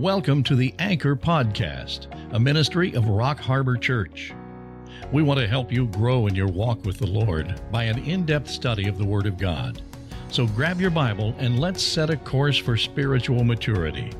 [0.00, 4.32] Welcome to the Anchor Podcast, a ministry of Rock Harbor Church.
[5.12, 8.24] We want to help you grow in your walk with the Lord by an in
[8.24, 9.82] depth study of the Word of God.
[10.30, 14.10] So grab your Bible and let's set a course for spiritual maturity.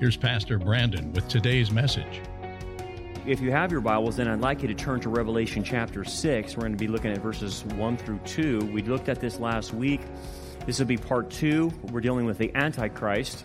[0.00, 2.20] Here's Pastor Brandon with today's message.
[3.24, 6.56] If you have your Bibles, then I'd like you to turn to Revelation chapter 6.
[6.56, 8.72] We're going to be looking at verses 1 through 2.
[8.72, 10.00] We looked at this last week.
[10.66, 11.70] This will be part 2.
[11.92, 13.44] We're dealing with the Antichrist.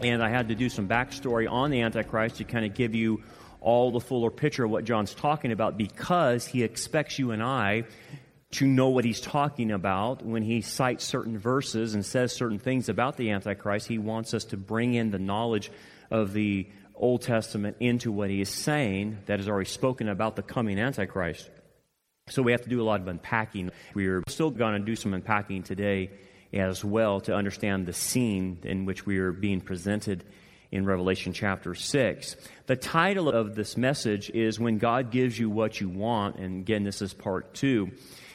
[0.00, 3.22] And I had to do some backstory on the Antichrist to kind of give you
[3.60, 7.84] all the fuller picture of what John's talking about because he expects you and I
[8.52, 12.88] to know what he's talking about when he cites certain verses and says certain things
[12.88, 13.86] about the Antichrist.
[13.86, 15.70] He wants us to bring in the knowledge
[16.10, 20.42] of the Old Testament into what he is saying that is already spoken about the
[20.42, 21.48] coming Antichrist.
[22.28, 23.70] So we have to do a lot of unpacking.
[23.94, 26.10] We're still going to do some unpacking today
[26.52, 30.24] as well to understand the scene in which we are being presented
[30.70, 32.36] in Revelation chapter 6.
[32.66, 36.82] The title of this message is When God Gives You What You Want, and again,
[36.82, 37.90] this is part two.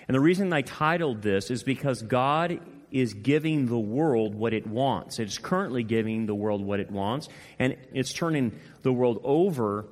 [0.07, 2.59] And the reason I titled this is because God
[2.91, 5.19] is giving the world what it wants.
[5.19, 7.27] It is currently giving the world what it wants,
[7.59, 9.85] and it's turning the world over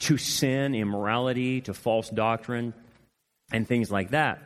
[0.00, 2.74] to sin, immorality, to false doctrine,
[3.52, 4.42] and things like that.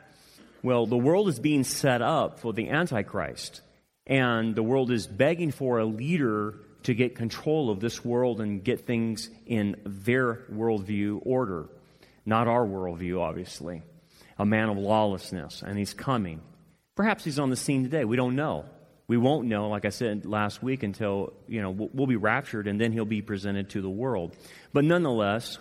[0.67, 3.61] Well, the world is being set up for the Antichrist,
[4.05, 8.65] and the world is begging for a leader to get control of this world and
[8.65, 11.69] get things in their worldview order.
[12.25, 13.83] Not our worldview, obviously.
[14.41, 16.43] A man of lawlessness, and he's coming.
[16.97, 18.05] Perhaps he's on the scene today.
[18.05, 18.65] We don't know.
[19.07, 22.81] We won't know, like I said last week, until, you know, we'll be raptured and
[22.81, 24.35] then he'll be presented to the world.
[24.73, 25.61] But nonetheless,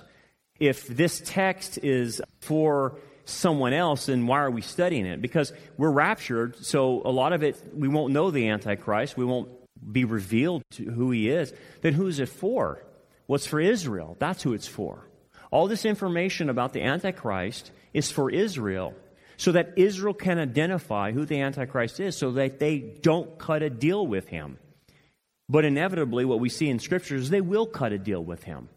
[0.59, 5.21] if this text is for someone else, then why are we studying it?
[5.21, 9.17] Because we're raptured, so a lot of it, we won't know the Antichrist.
[9.17, 9.49] We won't
[9.91, 11.53] be revealed to who he is.
[11.81, 12.83] Then who's it for?
[13.27, 14.15] What's for Israel?
[14.19, 15.07] That's who it's for.
[15.51, 18.93] All this information about the Antichrist is for Israel
[19.37, 23.69] so that Israel can identify who the Antichrist is so that they don't cut a
[23.69, 24.57] deal with him.
[25.47, 28.69] But inevitably, what we see in Scripture is they will cut a deal with him.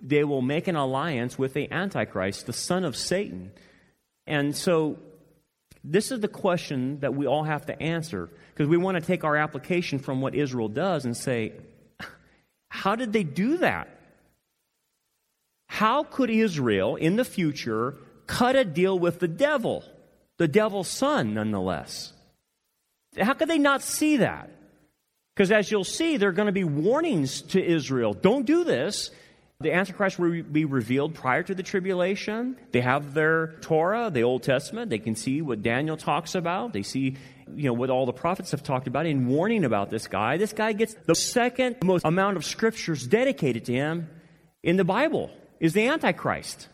[0.00, 3.52] They will make an alliance with the Antichrist, the son of Satan.
[4.26, 4.98] And so,
[5.84, 9.24] this is the question that we all have to answer because we want to take
[9.24, 11.52] our application from what Israel does and say,
[12.68, 13.88] how did they do that?
[15.66, 17.96] How could Israel in the future
[18.26, 19.84] cut a deal with the devil?
[20.42, 22.12] the devil's son, nonetheless.
[23.16, 24.50] How could they not see that?
[25.34, 28.12] Because as you'll see, there are going to be warnings to Israel.
[28.12, 29.10] Don't do this.
[29.62, 32.56] The Antichrist will be revealed prior to the tribulation.
[32.72, 34.90] They have their Torah, the Old Testament.
[34.90, 36.72] They can see what Daniel talks about.
[36.72, 37.16] They see,
[37.54, 40.36] you know, what all the prophets have talked about in warning about this guy.
[40.36, 44.08] This guy gets the second most amount of scriptures dedicated to him
[44.62, 45.30] in the Bible
[45.60, 46.68] is the Antichrist.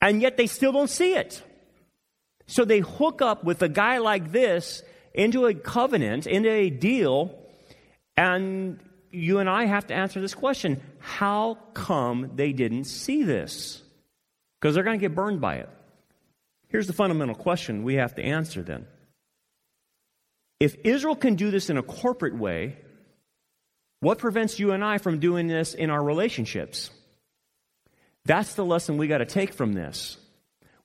[0.00, 1.42] And yet they still don't see it.
[2.46, 4.82] So they hook up with a guy like this
[5.14, 7.38] into a covenant, into a deal,
[8.16, 8.80] and
[9.10, 13.82] you and I have to answer this question how come they didn't see this?
[14.60, 15.68] Because they're going to get burned by it.
[16.68, 18.86] Here's the fundamental question we have to answer then.
[20.60, 22.76] If Israel can do this in a corporate way,
[23.98, 26.90] what prevents you and I from doing this in our relationships?
[28.24, 30.16] That's the lesson we got to take from this.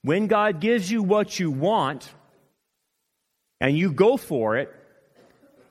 [0.02, 2.10] When God gives you what you want,
[3.62, 4.74] and you go for it,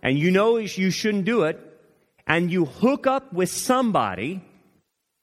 [0.02, 1.60] and you know you shouldn't do it,
[2.26, 4.42] and you hook up with somebody,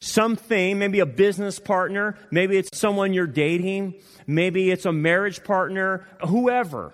[0.01, 3.95] something, maybe a business partner, maybe it's someone you're dating,
[4.27, 6.93] maybe it's a marriage partner, whoever.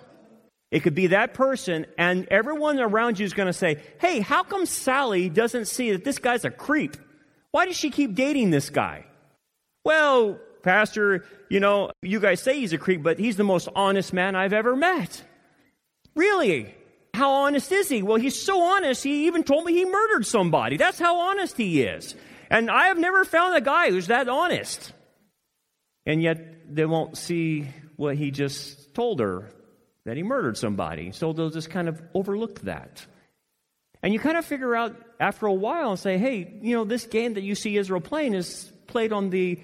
[0.70, 4.44] It could be that person, and everyone around you is going to say, Hey, how
[4.44, 6.96] come Sally doesn't see that this guy's a creep?
[7.50, 9.06] Why does she keep dating this guy?
[9.84, 14.12] Well, Pastor, you know, you guys say he's a creep, but he's the most honest
[14.12, 15.24] man I've ever met.
[16.14, 16.74] Really?
[17.14, 18.02] How honest is he?
[18.02, 20.76] Well, he's so honest, he even told me he murdered somebody.
[20.76, 22.14] That's how honest he is.
[22.50, 24.92] And I have never found a guy who's that honest.
[26.06, 29.50] And yet they won't see what he just told her
[30.04, 31.12] that he murdered somebody.
[31.12, 33.04] So they'll just kind of overlook that.
[34.02, 37.06] And you kind of figure out after a while and say, hey, you know, this
[37.06, 39.60] game that you see Israel playing is played on the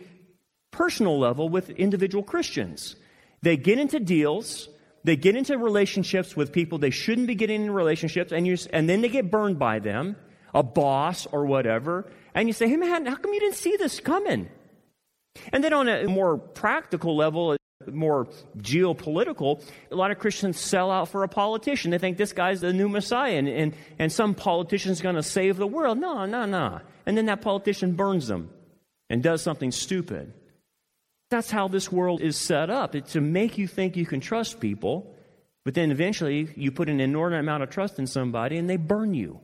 [0.70, 2.96] personal level with individual Christians.
[3.42, 4.68] They get into deals,
[5.06, 8.88] they get into relationships with people they shouldn't be getting in relationships, and, you, and
[8.90, 10.16] then they get burned by them,
[10.52, 14.00] a boss or whatever, and you say, hey man, how come you didn't see this
[14.00, 14.48] coming?
[15.52, 17.56] And then on a more practical level,
[17.86, 18.26] more
[18.58, 19.62] geopolitical,
[19.92, 21.92] a lot of Christians sell out for a politician.
[21.92, 25.56] They think this guy's the new Messiah and, and, and some politician's going to save
[25.56, 25.98] the world.
[25.98, 26.80] No, no, no.
[27.04, 28.50] And then that politician burns them
[29.08, 30.32] and does something stupid.
[31.30, 32.94] That's how this world is set up.
[32.94, 35.14] It's to make you think you can trust people,
[35.64, 39.14] but then eventually you put an inordinate amount of trust in somebody and they burn
[39.14, 39.40] you.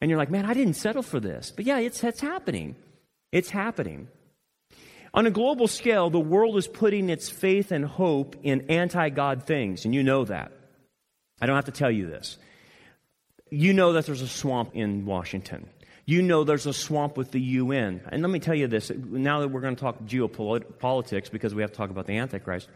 [0.00, 1.52] And you're like, man, I didn't settle for this.
[1.54, 2.76] But yeah, it's, it's happening.
[3.32, 4.08] It's happening.
[5.14, 9.46] On a global scale, the world is putting its faith and hope in anti God
[9.46, 10.52] things, and you know that.
[11.40, 12.36] I don't have to tell you this.
[13.50, 15.68] You know that there's a swamp in Washington.
[16.08, 18.00] You know there's a swamp with the UN.
[18.10, 21.60] And let me tell you this now that we're going to talk geopolitics because we
[21.60, 22.66] have to talk about the Antichrist.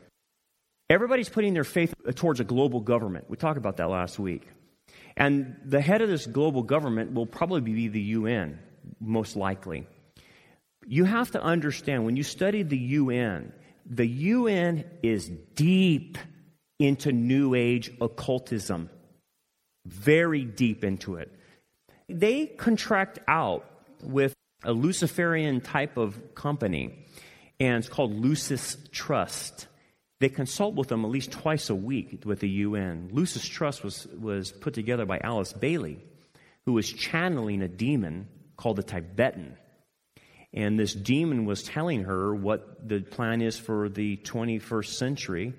[0.90, 3.30] Everybody's putting their faith towards a global government.
[3.30, 4.46] We talked about that last week.
[5.16, 8.58] And the head of this global government will probably be the UN,
[9.00, 9.86] most likely.
[10.86, 13.54] You have to understand when you study the UN,
[13.86, 16.18] the UN is deep
[16.78, 18.90] into New Age occultism,
[19.86, 21.34] very deep into it.
[22.12, 23.64] They contract out
[24.02, 27.06] with a Luciferian type of company,
[27.58, 29.66] and it's called Lucis Trust.
[30.20, 33.08] They consult with them at least twice a week with the UN.
[33.12, 35.98] Lucis Trust was, was put together by Alice Bailey,
[36.64, 39.56] who was channeling a demon called the Tibetan.
[40.54, 45.54] And this demon was telling her what the plan is for the 21st century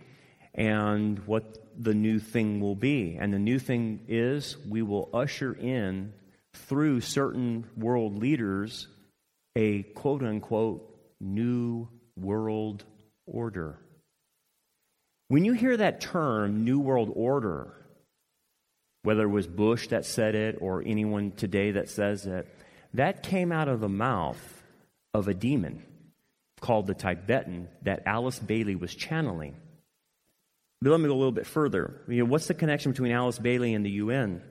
[0.54, 3.18] and what the new thing will be.
[3.20, 6.14] And the new thing is we will usher in
[6.54, 8.88] through certain world leaders
[9.56, 10.90] a quote unquote
[11.20, 12.84] new world
[13.26, 13.78] order.
[15.28, 17.74] When you hear that term, New World Order,
[19.04, 22.48] whether it was Bush that said it or anyone today that says it,
[22.94, 24.64] that came out of the mouth
[25.14, 25.84] of a demon
[26.60, 29.56] called the Tibetan that Alice Bailey was channeling.
[30.82, 32.02] But let me go a little bit further.
[32.08, 34.42] You know, what's the connection between Alice Bailey and the UN?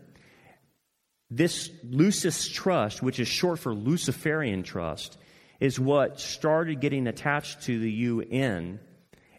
[1.34, 5.17] This Lucis Trust, which is short for Luciferian Trust,
[5.61, 8.79] is what started getting attached to the UN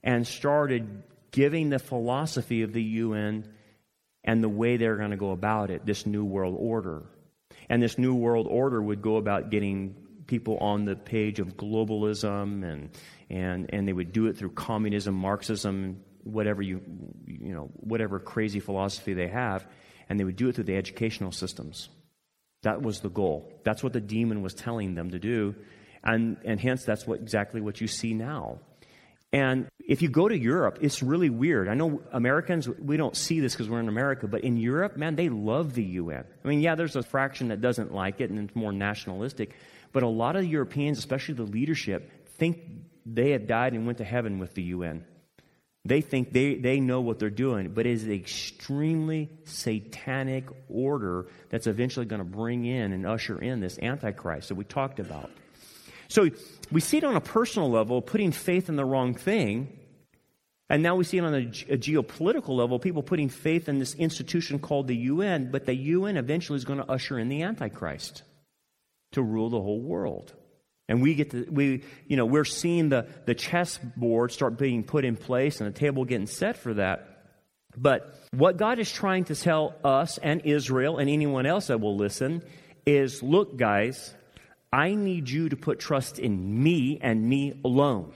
[0.04, 3.48] and started giving the philosophy of the UN
[4.24, 7.04] and the way they're going to go about it, this New World Order.
[7.70, 9.96] And this New World Order would go about getting
[10.26, 12.90] people on the page of globalism and,
[13.30, 16.82] and, and they would do it through communism, Marxism, whatever you,
[17.28, 19.68] you know, whatever crazy philosophy they have,
[20.10, 21.90] and they would do it through the educational systems.
[22.64, 23.52] That was the goal.
[23.64, 25.56] That's what the demon was telling them to do.
[26.04, 28.60] And, and hence, that's what, exactly what you see now.
[29.34, 31.68] And if you go to Europe, it's really weird.
[31.68, 35.16] I know Americans, we don't see this because we're in America, but in Europe, man,
[35.16, 36.24] they love the UN.
[36.44, 39.56] I mean, yeah, there's a fraction that doesn't like it and it's more nationalistic,
[39.92, 42.60] but a lot of Europeans, especially the leadership, think
[43.06, 45.04] they have died and went to heaven with the UN.
[45.86, 51.28] They think they, they know what they're doing, but it is an extremely satanic order
[51.50, 55.30] that's eventually going to bring in and usher in this Antichrist that we talked about.
[56.08, 56.30] So
[56.72, 59.78] we see it on a personal level, putting faith in the wrong thing.
[60.70, 63.94] And now we see it on a, a, geopolitical level, people putting faith in this
[63.96, 68.24] institution called the UN, but the UN eventually is going to usher in the Antichrist
[69.12, 70.34] to rule the whole world.
[70.90, 75.06] And we get to, we, you know, we're seeing the, the chessboard start being put
[75.06, 77.10] in place and the table getting set for that.
[77.76, 81.96] But what God is trying to tell us and Israel and anyone else that will
[81.96, 82.44] listen
[82.86, 84.14] is look, guys,
[84.72, 88.12] I need you to put trust in me and me alone.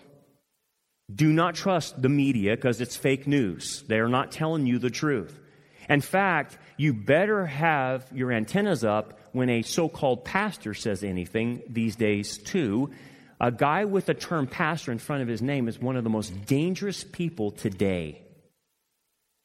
[1.13, 3.83] Do not trust the media because it's fake news.
[3.87, 5.39] They are not telling you the truth.
[5.87, 11.63] In fact, you better have your antennas up when a so called pastor says anything
[11.69, 12.91] these days, too.
[13.39, 16.09] A guy with the term pastor in front of his name is one of the
[16.09, 18.21] most dangerous people today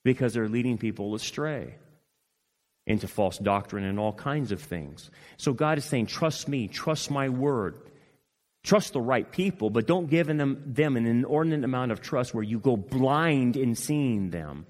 [0.02, 1.75] because they're leading people astray
[2.87, 5.11] into false doctrine and all kinds of things.
[5.37, 7.76] So God is saying, trust me, trust my word.
[8.64, 12.44] Trust the right people, but don't give them, them an inordinate amount of trust where
[12.44, 14.66] you go blind in seeing them.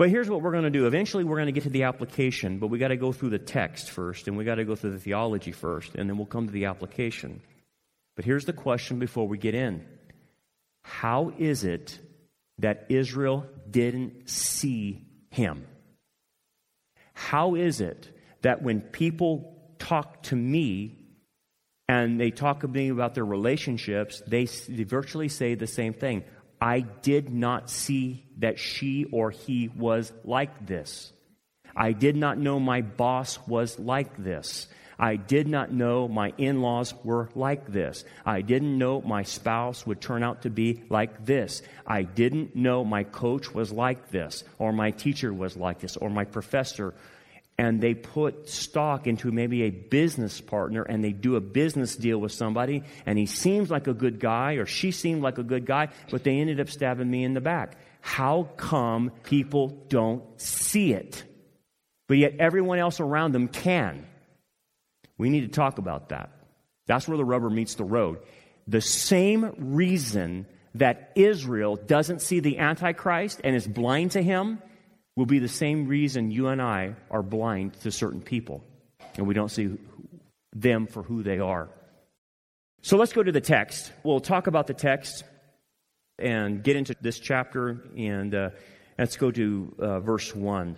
[0.00, 0.86] But here's what we're going to do.
[0.86, 3.38] Eventually, we're going to get to the application, but we got to go through the
[3.38, 6.46] text first, and we got to go through the theology first, and then we'll come
[6.46, 7.42] to the application.
[8.16, 9.86] But here's the question before we get in
[10.84, 11.98] How is it
[12.60, 15.66] that Israel didn't see him?
[17.12, 18.08] How is it
[18.40, 20.96] that when people talk to me
[21.90, 26.24] and they talk to me about their relationships, they, they virtually say the same thing?
[26.60, 31.12] I did not see that she or he was like this.
[31.74, 34.68] I did not know my boss was like this.
[34.98, 38.04] I did not know my in laws were like this.
[38.26, 41.62] I didn't know my spouse would turn out to be like this.
[41.86, 46.10] I didn't know my coach was like this, or my teacher was like this, or
[46.10, 46.92] my professor.
[47.60, 52.16] And they put stock into maybe a business partner and they do a business deal
[52.16, 55.66] with somebody, and he seems like a good guy, or she seemed like a good
[55.66, 57.76] guy, but they ended up stabbing me in the back.
[58.00, 61.22] How come people don't see it?
[62.08, 64.06] But yet everyone else around them can.
[65.18, 66.30] We need to talk about that.
[66.86, 68.20] That's where the rubber meets the road.
[68.66, 74.62] The same reason that Israel doesn't see the Antichrist and is blind to him
[75.16, 78.64] will be the same reason you and I are blind to certain people
[79.16, 79.76] and we don't see
[80.54, 81.68] them for who they are.
[82.82, 83.92] So let's go to the text.
[84.02, 85.24] We'll talk about the text
[86.18, 88.50] and get into this chapter, and uh,
[88.98, 90.76] let's go to uh, verse 1.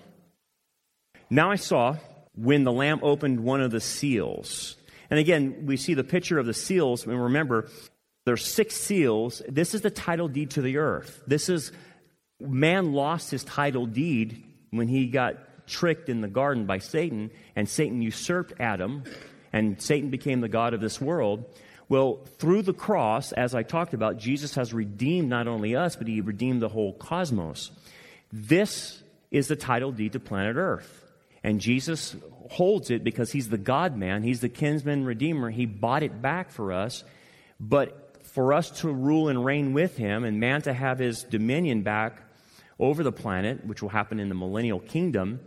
[1.31, 1.97] Now I saw
[2.35, 4.77] when the Lamb opened one of the seals.
[5.11, 7.69] And again, we see the picture of the seals, and remember,
[8.25, 9.43] there's six seals.
[9.49, 11.23] This is the title deed to the earth.
[11.27, 11.73] This is
[12.43, 17.69] man lost his title deed when he got tricked in the garden by Satan, and
[17.69, 19.05] Satan usurped Adam,
[19.53, 21.45] and Satan became the God of this world.
[21.89, 26.07] Well, through the cross, as I talked about, Jesus has redeemed not only us, but
[26.07, 27.71] he redeemed the whole cosmos.
[28.33, 31.05] This is the title deed to planet Earth.
[31.45, 32.17] And Jesus
[32.51, 35.51] holds it because he's the God man, he's the kinsman redeemer.
[35.51, 37.05] He bought it back for us.
[37.59, 41.83] But for us to rule and reign with him and man to have his dominion
[41.83, 42.23] back
[42.79, 45.41] over the planet, which will happen in the millennial kingdom,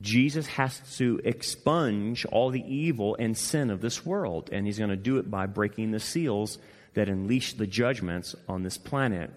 [0.00, 4.90] Jesus has to expunge all the evil and sin of this world, and he's going
[4.90, 6.58] to do it by breaking the seals
[6.94, 9.30] that unleash the judgments on this planet.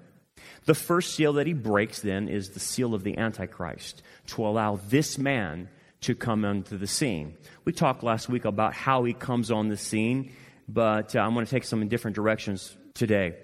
[0.66, 4.80] The first seal that he breaks then is the seal of the Antichrist to allow
[4.90, 5.70] this man
[6.02, 7.38] to come onto the scene.
[7.66, 10.32] We talked last week about how he comes on the scene,
[10.68, 13.36] but uh, I'm going to take some in different directions today.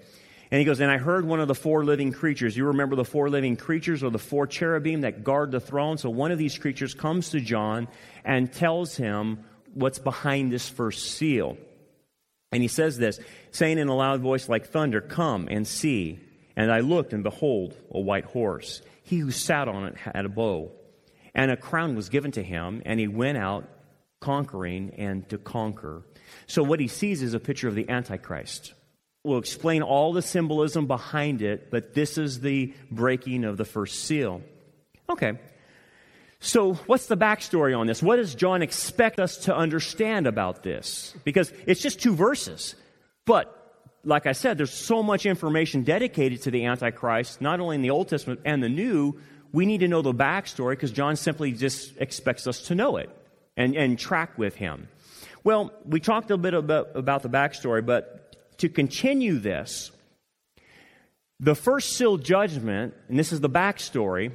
[0.50, 2.56] And he goes, And I heard one of the four living creatures.
[2.56, 5.98] You remember the four living creatures or the four cherubim that guard the throne?
[5.98, 7.88] So one of these creatures comes to John
[8.24, 11.56] and tells him what's behind this first seal.
[12.50, 16.20] And he says this, saying in a loud voice like thunder, Come and see.
[16.56, 18.82] And I looked, and behold, a white horse.
[19.04, 20.72] He who sat on it had a bow.
[21.34, 23.68] And a crown was given to him, and he went out
[24.18, 26.02] conquering and to conquer.
[26.46, 28.74] So what he sees is a picture of the Antichrist.
[29.28, 34.04] We'll explain all the symbolism behind it, but this is the breaking of the first
[34.04, 34.40] seal.
[35.10, 35.38] Okay.
[36.40, 38.02] So, what's the backstory on this?
[38.02, 41.14] What does John expect us to understand about this?
[41.24, 42.74] Because it's just two verses.
[43.26, 43.54] But,
[44.02, 47.90] like I said, there's so much information dedicated to the Antichrist, not only in the
[47.90, 49.20] Old Testament and the New.
[49.52, 53.10] We need to know the backstory because John simply just expects us to know it
[53.58, 54.88] and, and track with him.
[55.44, 58.27] Well, we talked a bit about, about the backstory, but
[58.58, 59.90] to continue this,
[61.40, 64.32] the first seal judgment, and this is the backstory,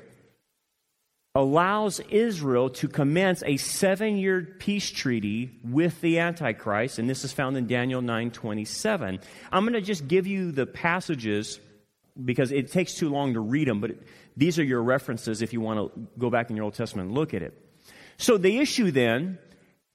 [1.35, 7.33] allows Israel to commence a seven year peace treaty with the Antichrist, and this is
[7.33, 9.19] found in Daniel 9 27.
[9.51, 11.59] I'm going to just give you the passages
[12.23, 13.91] because it takes too long to read them, but
[14.37, 17.17] these are your references if you want to go back in your Old Testament and
[17.17, 17.59] look at it.
[18.17, 19.39] So the issue then,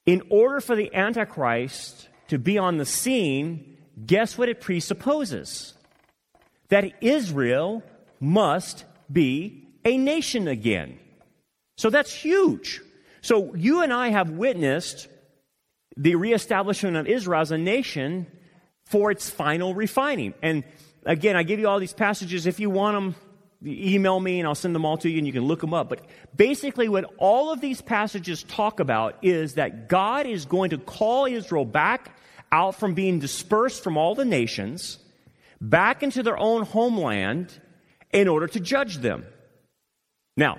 [0.06, 5.74] in order for the Antichrist to be on the scene, guess what it presupposes?
[6.68, 7.82] That Israel
[8.20, 10.98] must be a nation again.
[11.76, 12.80] So that's huge.
[13.20, 15.08] So you and I have witnessed
[15.96, 18.26] the reestablishment of Israel as a nation
[18.86, 20.34] for its final refining.
[20.42, 20.64] And
[21.04, 22.46] again, I give you all these passages.
[22.46, 23.14] If you want them,
[23.66, 25.88] email me and I'll send them all to you and you can look them up.
[25.88, 26.02] But
[26.36, 31.26] basically, what all of these passages talk about is that God is going to call
[31.26, 32.16] Israel back
[32.50, 34.98] out from being dispersed from all the nations
[35.60, 37.52] back into their own homeland
[38.12, 39.24] in order to judge them.
[40.36, 40.58] Now,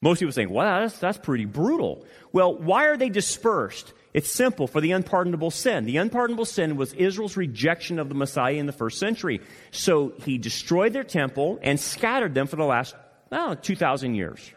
[0.00, 2.04] most people saying, well, that's, that's pretty brutal.
[2.32, 3.92] Well, why are they dispersed?
[4.14, 5.84] It's simple for the unpardonable sin.
[5.84, 9.40] The unpardonable sin was Israel's rejection of the Messiah in the first century.
[9.70, 12.94] So he destroyed their temple and scattered them for the last,
[13.30, 14.50] well, 2,000 years.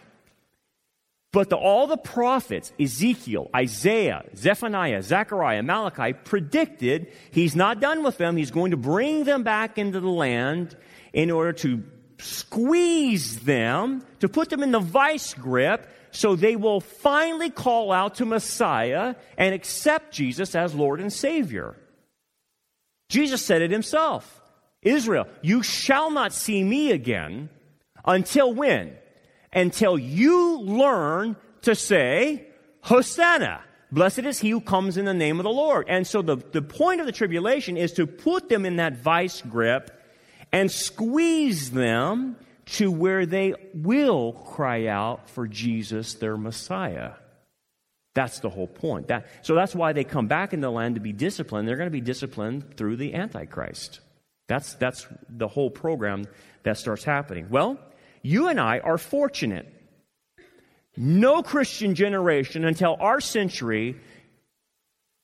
[1.36, 8.18] But the, all the prophets, Ezekiel, Isaiah, Zephaniah, Zechariah, Malachi, predicted he's not done with
[8.18, 8.38] them.
[8.38, 10.78] He's going to bring them back into the land
[11.12, 11.84] in order to
[12.20, 18.16] squeeze them, to put them in the vice grip, so they will finally call out
[18.16, 21.76] to Messiah and accept Jesus as Lord and Savior.
[23.10, 24.42] Jesus said it himself
[24.84, 27.50] Israel, you shall not see me again
[28.06, 28.96] until when?
[29.56, 32.46] Until you learn to say,
[32.82, 33.62] Hosanna.
[33.92, 35.86] Blessed is he who comes in the name of the Lord.
[35.88, 39.42] And so the, the point of the tribulation is to put them in that vice
[39.42, 39.90] grip
[40.52, 42.36] and squeeze them
[42.66, 47.12] to where they will cry out for Jesus, their Messiah.
[48.16, 49.08] That's the whole point.
[49.08, 51.68] That, so that's why they come back in the land to be disciplined.
[51.68, 54.00] They're going to be disciplined through the Antichrist.
[54.48, 56.26] That's, that's the whole program
[56.64, 57.48] that starts happening.
[57.50, 57.80] Well,
[58.26, 59.72] you and I are fortunate.
[60.98, 63.98] No Christian generation until our century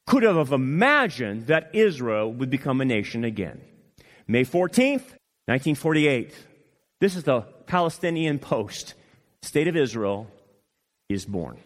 [0.05, 3.59] could have imagined that Israel would become a nation again.
[4.27, 5.17] May 14th,
[5.47, 6.33] 1948.
[6.99, 8.93] This is the Palestinian Post.
[9.41, 10.27] State of Israel
[11.09, 11.57] is born.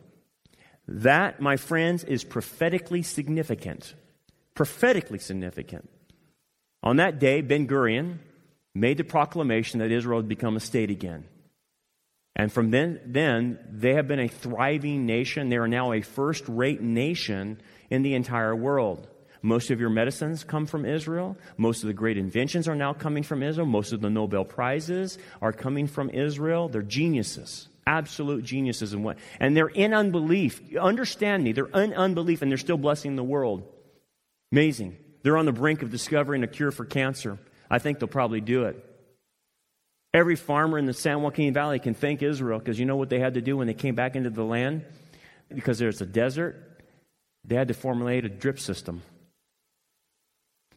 [0.88, 3.94] That, my friends, is prophetically significant.
[4.54, 5.90] Prophetically significant.
[6.82, 8.20] On that day, Ben Gurion
[8.76, 11.26] made the proclamation that Israel had become a state again.
[12.36, 15.48] And from then, then, they have been a thriving nation.
[15.48, 19.08] They are now a first rate nation in the entire world.
[19.42, 21.38] Most of your medicines come from Israel.
[21.56, 23.68] Most of the great inventions are now coming from Israel.
[23.68, 26.68] Most of the Nobel Prizes are coming from Israel.
[26.68, 28.92] They're geniuses, absolute geniuses.
[28.92, 29.18] And what?
[29.40, 30.62] And they're in unbelief.
[30.76, 31.54] Understand me.
[31.54, 33.72] They're in unbelief, and they're still blessing the world.
[34.52, 34.98] Amazing.
[35.22, 37.38] They're on the brink of discovering a cure for cancer.
[37.70, 38.84] I think they'll probably do it.
[40.14, 43.20] Every farmer in the San Joaquin Valley can thank Israel because you know what they
[43.20, 44.86] had to do when they came back into the land?
[45.54, 46.56] Because there's a desert,
[47.44, 49.02] they had to formulate a drip system.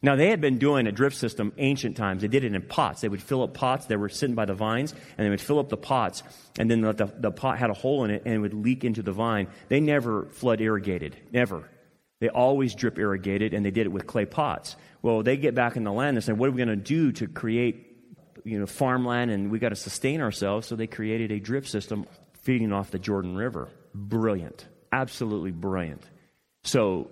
[0.01, 2.21] Now, they had been doing a drip system ancient times.
[2.21, 3.01] They did it in pots.
[3.01, 3.87] They would fill up pots.
[3.87, 6.23] that were sitting by the vines, and they would fill up the pots,
[6.57, 8.85] and then the, the, the pot had a hole in it, and it would leak
[8.85, 9.47] into the vine.
[9.67, 11.17] They never flood irrigated.
[11.33, 11.69] Never.
[12.19, 14.75] They always drip irrigated, and they did it with clay pots.
[15.01, 17.11] Well, they get back in the land and say, what are we going to do
[17.13, 17.85] to create
[18.43, 20.67] you know, farmland, and we got to sustain ourselves?
[20.67, 22.05] So they created a drip system
[22.41, 23.69] feeding off the Jordan River.
[23.93, 24.67] Brilliant.
[24.91, 26.03] Absolutely brilliant.
[26.63, 27.09] So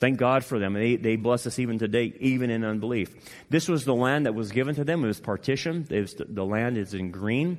[0.00, 0.74] Thank God for them.
[0.74, 3.14] They, they bless us even today, even in unbelief.
[3.50, 5.02] This was the land that was given to them.
[5.02, 5.90] It was partitioned.
[5.90, 7.58] It was, the land is in green.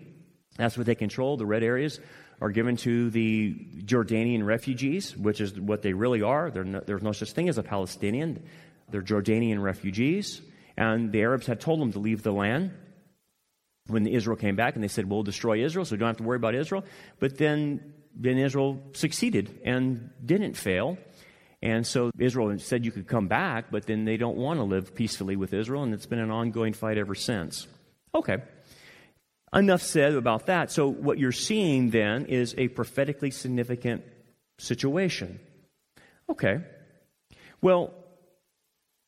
[0.56, 1.36] That's what they control.
[1.36, 2.00] The red areas
[2.42, 3.54] are given to the
[3.84, 6.50] Jordanian refugees, which is what they really are.
[6.50, 8.44] No, there's no such thing as a Palestinian.
[8.90, 10.42] They're Jordanian refugees.
[10.78, 12.72] And the Arabs had told them to leave the land
[13.88, 16.24] when Israel came back, and they said, We'll destroy Israel, so we don't have to
[16.24, 16.86] worry about Israel.
[17.20, 20.98] But then, then Israel succeeded and didn't fail.
[21.62, 24.96] And so Israel said you could come back, but then they don't want to live
[24.96, 27.68] peacefully with Israel, and it's been an ongoing fight ever since.
[28.16, 28.38] Okay.
[29.54, 30.72] Enough said about that.
[30.72, 34.04] So, what you're seeing then is a prophetically significant
[34.60, 35.40] situation.
[36.30, 36.62] Okay.
[37.62, 37.94] Well,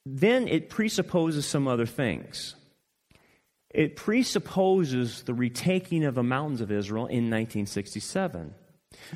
[0.05, 2.55] then it presupposes some other things.
[3.69, 8.53] It presupposes the retaking of the mountains of Israel in 1967.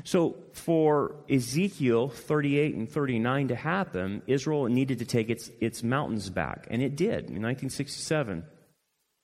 [0.04, 6.30] So, for Ezekiel 38 and 39 to happen, Israel needed to take its, its mountains
[6.30, 6.68] back.
[6.70, 8.46] And it did in 1967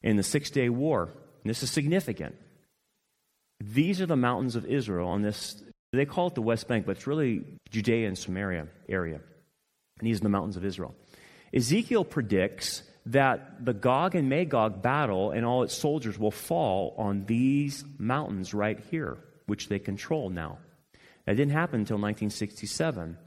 [0.03, 1.09] in the Six Day War.
[1.43, 2.35] And this is significant.
[3.59, 5.61] These are the mountains of Israel on this,
[5.93, 9.19] they call it the West Bank, but it's really Judea and Samaria area.
[9.99, 10.95] And these are the mountains of Israel.
[11.53, 17.25] Ezekiel predicts that the Gog and Magog battle and all its soldiers will fall on
[17.25, 19.17] these mountains right here
[19.51, 20.59] which they control now.
[21.25, 23.17] That didn't happen until 1967.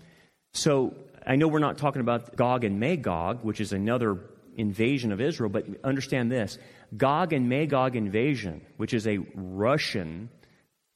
[0.54, 0.94] So
[1.26, 4.18] I know we're not talking about Gog and Magog, which is another
[4.56, 6.58] invasion of Israel, but understand this
[6.96, 10.30] Gog and Magog invasion, which is a Russian,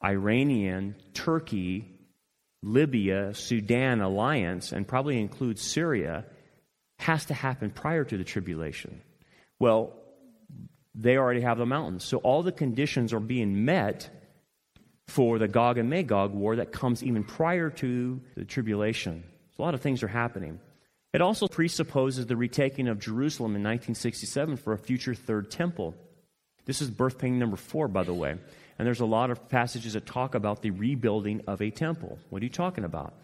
[0.03, 1.99] Iranian, Turkey,
[2.61, 6.25] Libya, Sudan alliance, and probably includes Syria,
[6.99, 9.01] has to happen prior to the tribulation.
[9.59, 9.93] Well,
[10.95, 12.03] they already have the mountains.
[12.03, 14.09] So all the conditions are being met
[15.07, 19.23] for the Gog and Magog war that comes even prior to the tribulation.
[19.55, 20.59] So a lot of things are happening.
[21.11, 25.95] It also presupposes the retaking of Jerusalem in 1967 for a future third temple.
[26.65, 28.35] This is birth pain number four, by the way.
[28.77, 32.19] And there's a lot of passages that talk about the rebuilding of a temple.
[32.29, 33.15] What are you talking about?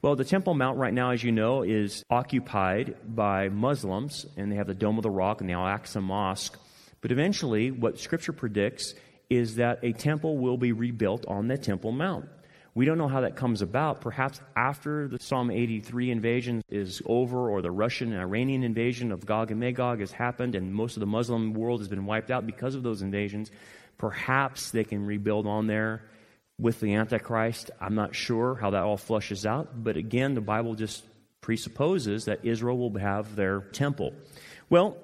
[0.00, 4.56] Well, the Temple Mount right now, as you know, is occupied by Muslims, and they
[4.56, 6.58] have the Dome of the Rock and the Al Aqsa Mosque.
[7.00, 8.94] But eventually, what Scripture predicts
[9.30, 12.26] is that a temple will be rebuilt on the Temple Mount.
[12.74, 14.00] We don't know how that comes about.
[14.00, 19.24] Perhaps after the Psalm 83 invasion is over, or the Russian and Iranian invasion of
[19.24, 22.46] Gog and Magog has happened, and most of the Muslim world has been wiped out
[22.46, 23.52] because of those invasions.
[23.96, 26.02] Perhaps they can rebuild on there
[26.58, 27.70] with the Antichrist.
[27.80, 31.04] I'm not sure how that all flushes out, but again, the Bible just
[31.40, 34.14] presupposes that Israel will have their temple.
[34.68, 34.96] Well,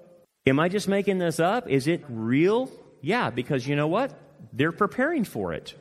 [0.45, 1.69] am I just making this up?
[1.69, 2.69] Is it real?
[3.01, 4.13] Yeah, because you know what?
[4.53, 5.75] They're preparing for it.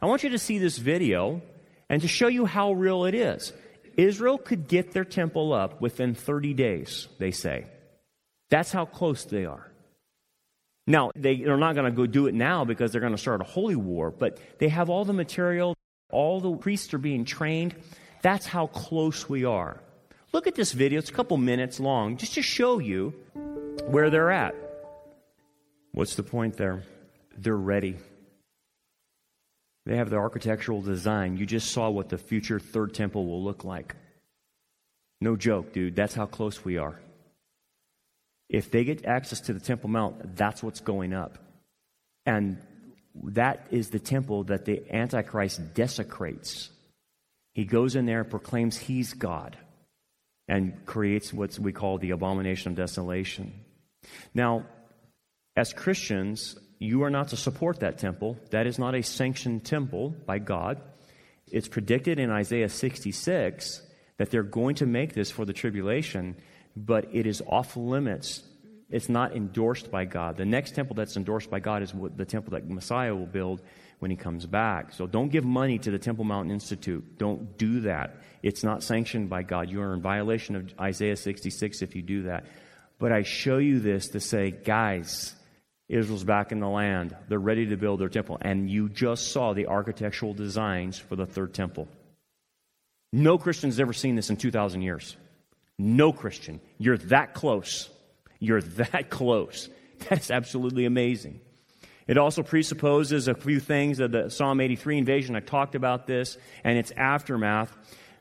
[0.00, 1.40] I want you to see this video
[1.88, 3.52] and to show you how real it is.
[3.96, 7.66] Israel could get their temple up within 30 days, they say.
[8.50, 9.70] That's how close they are.
[10.86, 13.40] Now, they, they're not going to go do it now because they're going to start
[13.40, 15.74] a holy war, but they have all the material,
[16.10, 17.74] all the priests are being trained.
[18.22, 19.80] That's how close we are.
[20.32, 23.14] Look at this video, it's a couple minutes long, just to show you
[23.86, 24.54] where they're at.
[25.92, 26.82] What's the point there?
[27.36, 27.96] They're ready.
[29.86, 31.36] They have the architectural design.
[31.36, 33.94] You just saw what the future third temple will look like.
[35.20, 35.94] No joke, dude.
[35.94, 37.00] That's how close we are.
[38.48, 41.38] If they get access to the Temple Mount, that's what's going up.
[42.26, 42.58] And
[43.24, 46.68] that is the temple that the Antichrist desecrates.
[47.54, 49.56] He goes in there and proclaims he's God
[50.48, 53.52] and creates what we call the abomination of desolation.
[54.34, 54.66] Now,
[55.56, 58.36] as Christians, you are not to support that temple.
[58.50, 60.80] That is not a sanctioned temple by God.
[61.50, 63.82] It's predicted in Isaiah 66
[64.18, 66.36] that they're going to make this for the tribulation,
[66.76, 68.42] but it is off limits.
[68.90, 70.36] It's not endorsed by God.
[70.36, 73.62] The next temple that's endorsed by God is the temple that Messiah will build
[73.98, 74.92] when he comes back.
[74.92, 77.18] So don't give money to the Temple Mountain Institute.
[77.18, 78.16] Don't do that.
[78.42, 79.70] It's not sanctioned by God.
[79.70, 82.44] You are in violation of Isaiah 66 if you do that.
[82.98, 85.34] But I show you this to say, guys,
[85.88, 87.16] Israel's back in the land.
[87.28, 88.38] They're ready to build their temple.
[88.40, 91.88] And you just saw the architectural designs for the third temple.
[93.12, 95.16] No Christian's ever seen this in 2,000 years.
[95.78, 96.60] No Christian.
[96.78, 97.88] You're that close.
[98.40, 99.68] You're that close.
[100.08, 101.40] That's absolutely amazing.
[102.06, 105.34] It also presupposes a few things of the Psalm 83 invasion.
[105.34, 107.76] I talked about this and its aftermath.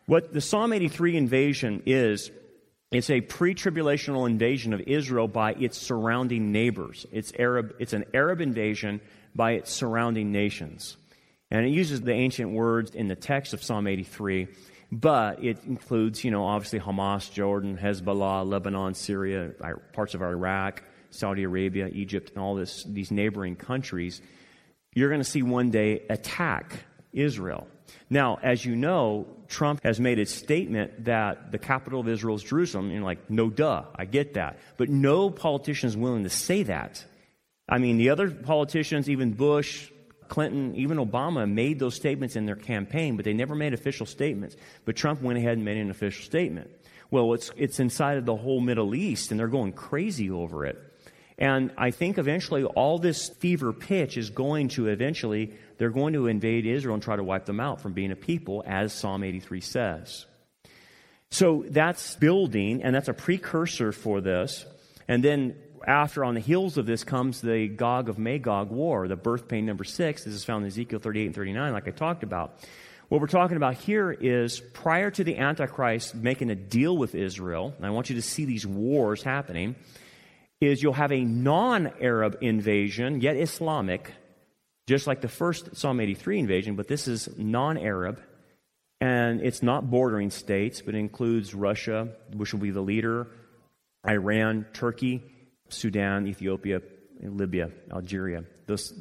[0.07, 2.31] What the Psalm 83 invasion is,
[2.91, 7.05] it's a pre-tribulational invasion of Israel by its surrounding neighbors.
[7.11, 7.75] It's Arab.
[7.79, 9.01] It's an Arab invasion
[9.33, 10.95] by its surrounding nations,
[11.51, 14.47] and it uses the ancient words in the text of Psalm 83,
[14.91, 19.51] but it includes, you know, obviously Hamas, Jordan, Hezbollah, Lebanon, Syria,
[19.93, 24.21] parts of Iraq, Saudi Arabia, Egypt, and all this, these neighboring countries.
[24.93, 27.67] You're going to see one day attack Israel.
[28.09, 32.43] Now, as you know, Trump has made a statement that the capital of Israel is
[32.43, 32.91] Jerusalem.
[32.91, 34.59] You're like, no duh, I get that.
[34.77, 37.03] But no politician is willing to say that.
[37.67, 39.89] I mean, the other politicians, even Bush,
[40.27, 44.55] Clinton, even Obama, made those statements in their campaign, but they never made official statements.
[44.85, 46.69] But Trump went ahead and made an official statement.
[47.11, 50.81] Well, it's, it's inside of the whole Middle East, and they're going crazy over it.
[51.37, 56.27] And I think eventually all this fever pitch is going to eventually, they're going to
[56.27, 59.61] invade Israel and try to wipe them out from being a people, as Psalm 83
[59.61, 60.25] says.
[61.29, 64.65] So that's building, and that's a precursor for this.
[65.07, 69.15] And then after, on the heels of this, comes the Gog of Magog war, the
[69.15, 70.23] birth pain number six.
[70.23, 72.59] This is found in Ezekiel 38 and 39, like I talked about.
[73.07, 77.73] What we're talking about here is prior to the Antichrist making a deal with Israel,
[77.77, 79.75] and I want you to see these wars happening
[80.59, 84.11] is you'll have a non Arab invasion, yet Islamic,
[84.87, 88.19] just like the first Psalm 83 invasion, but this is non Arab.
[89.01, 93.27] And it's not bordering states, but includes Russia, which will be the leader,
[94.07, 95.21] Iran, Turkey,
[95.67, 96.81] Sudan, Ethiopia,
[97.21, 98.45] Libya, Algeria.
[98.67, 98.93] Those,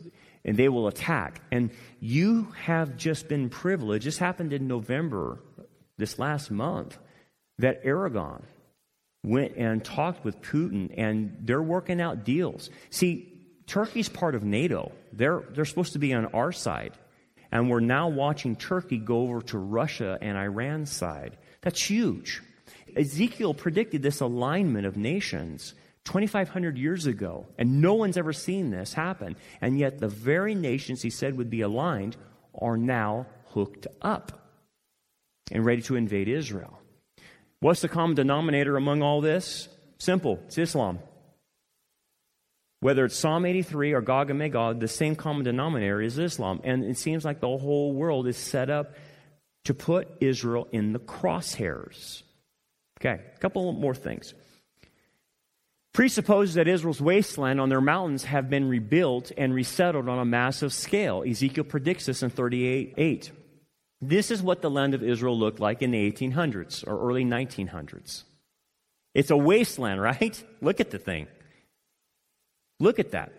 [0.44, 1.42] and they will attack.
[1.52, 1.70] And
[2.00, 4.04] you have just been privileged.
[4.04, 5.38] This happened in November,
[5.96, 6.98] this last month,
[7.58, 8.42] that Erdogan,
[9.24, 12.68] went and talked with Putin, and they're working out deals.
[12.90, 13.33] See,
[13.66, 14.92] Turkey's part of NATO.
[15.12, 16.92] They're, they're supposed to be on our side.
[17.50, 21.36] And we're now watching Turkey go over to Russia and Iran's side.
[21.62, 22.42] That's huge.
[22.96, 25.74] Ezekiel predicted this alignment of nations
[26.04, 29.36] 2,500 years ago, and no one's ever seen this happen.
[29.60, 32.16] And yet, the very nations he said would be aligned
[32.60, 34.50] are now hooked up
[35.50, 36.78] and ready to invade Israel.
[37.60, 39.68] What's the common denominator among all this?
[39.98, 40.98] Simple it's Islam.
[42.84, 46.60] Whether it's Psalm 83 or Gog and Magog, the same common denominator is Islam.
[46.64, 48.92] And it seems like the whole world is set up
[49.64, 52.24] to put Israel in the crosshairs.
[53.00, 54.34] Okay, a couple more things.
[55.94, 60.74] Presupposes that Israel's wasteland on their mountains have been rebuilt and resettled on a massive
[60.74, 61.24] scale.
[61.26, 63.32] Ezekiel predicts this in 38 8.
[64.02, 68.24] This is what the land of Israel looked like in the 1800s or early 1900s.
[69.14, 70.44] It's a wasteland, right?
[70.60, 71.28] Look at the thing.
[72.80, 73.32] Look at that.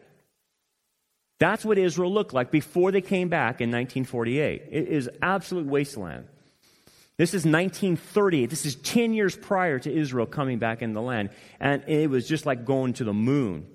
[1.40, 4.64] That's what Israel looked like before they came back in 1948.
[4.72, 6.28] It is absolute wasteland.
[7.18, 8.50] This is 1938.
[8.50, 11.30] This is 10 years prior to Israel coming back in the land.
[11.60, 13.68] And it was just like going to the moon.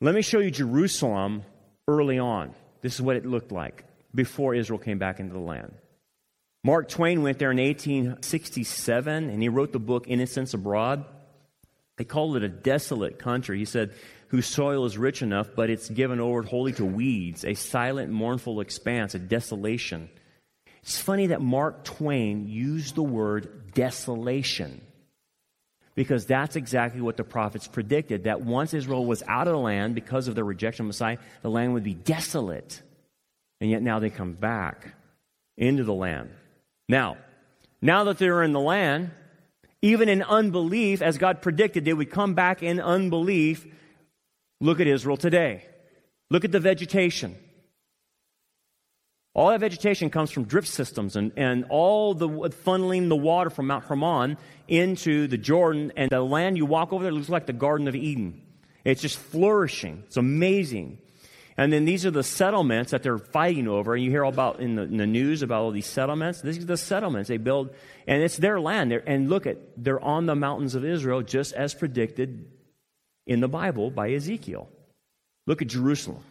[0.00, 1.42] Let me show you Jerusalem
[1.88, 2.54] early on.
[2.80, 5.72] This is what it looked like before Israel came back into the land.
[6.64, 11.04] Mark Twain went there in 1867 and he wrote the book Innocents Abroad.
[11.96, 13.58] They called it a desolate country.
[13.58, 13.94] He said,
[14.32, 18.60] whose soil is rich enough, but it's given over wholly to weeds, a silent, mournful
[18.60, 20.08] expanse, a desolation.
[20.82, 24.80] It's funny that Mark Twain used the word desolation
[25.94, 29.94] because that's exactly what the prophets predicted that once Israel was out of the land
[29.94, 32.80] because of their rejection of Messiah, the land would be desolate.
[33.60, 34.94] And yet now they come back
[35.58, 36.30] into the land.
[36.88, 37.18] Now,
[37.82, 39.10] now that they're in the land,
[39.82, 43.66] even in unbelief, as God predicted, they would come back in unbelief.
[44.62, 45.64] Look at Israel today.
[46.30, 47.36] Look at the vegetation.
[49.34, 53.66] All that vegetation comes from drip systems and, and all the funneling the water from
[53.66, 57.52] Mount Hermon into the Jordan, and the land you walk over there looks like the
[57.52, 58.40] Garden of Eden.
[58.84, 60.04] It's just flourishing.
[60.06, 60.98] It's amazing.
[61.56, 63.94] And then these are the settlements that they're fighting over.
[63.94, 66.40] And you hear about in the, in the news about all these settlements.
[66.40, 67.74] These are the settlements they build,
[68.06, 68.92] and it's their land.
[68.92, 72.51] They're, and look at, they're on the mountains of Israel, just as predicted
[73.26, 74.68] in the Bible by Ezekiel.
[75.46, 76.22] Look at Jerusalem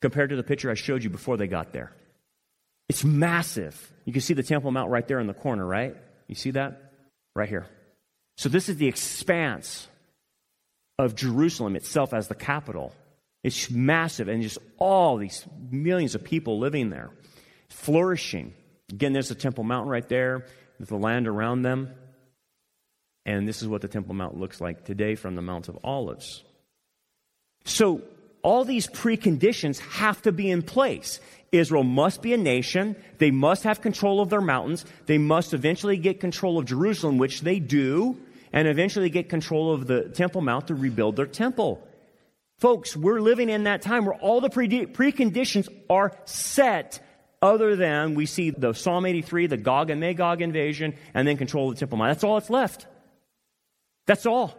[0.00, 1.92] compared to the picture I showed you before they got there.
[2.88, 3.92] It's massive.
[4.04, 5.96] You can see the Temple Mount right there in the corner, right?
[6.28, 6.92] You see that?
[7.34, 7.66] Right here.
[8.36, 9.88] So this is the expanse
[10.98, 12.94] of Jerusalem itself as the capital.
[13.42, 17.10] It's massive, and just all these millions of people living there,
[17.68, 18.54] flourishing.
[18.90, 20.46] Again, there's the Temple Mountain right there,
[20.78, 21.90] with the land around them.
[23.26, 26.44] And this is what the Temple Mount looks like today from the Mount of Olives.
[27.64, 28.02] So,
[28.42, 31.18] all these preconditions have to be in place.
[31.50, 32.94] Israel must be a nation.
[33.18, 34.84] They must have control of their mountains.
[35.06, 38.16] They must eventually get control of Jerusalem, which they do,
[38.52, 41.82] and eventually get control of the Temple Mount to rebuild their temple.
[42.58, 47.00] Folks, we're living in that time where all the pre- preconditions are set
[47.42, 51.68] other than we see the Psalm 83, the Gog and Magog invasion, and then control
[51.68, 52.10] of the Temple Mount.
[52.10, 52.86] That's all that's left.
[54.06, 54.54] That's all.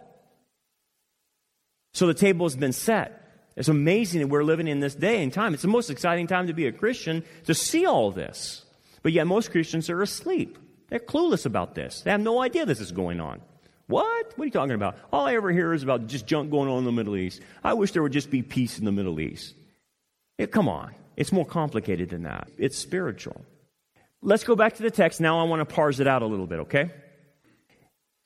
[1.94, 3.24] So the table has been set.
[3.56, 5.54] It's amazing that we're living in this day and time.
[5.54, 8.64] It's the most exciting time to be a Christian to see all this.
[9.02, 10.58] But yet, most Christians are asleep.
[10.90, 12.02] They're clueless about this.
[12.02, 13.42] They have no idea this is going on.
[13.88, 14.34] What?
[14.36, 14.98] What are you talking about?
[15.12, 17.42] All I ever hear is about just junk going on in the Middle East.
[17.64, 19.56] I wish there would just be peace in the Middle East.
[20.38, 20.94] Yeah, come on.
[21.16, 22.50] It's more complicated than that.
[22.58, 23.44] It's spiritual.
[24.22, 25.20] Let's go back to the text.
[25.20, 26.92] Now I want to parse it out a little bit, okay?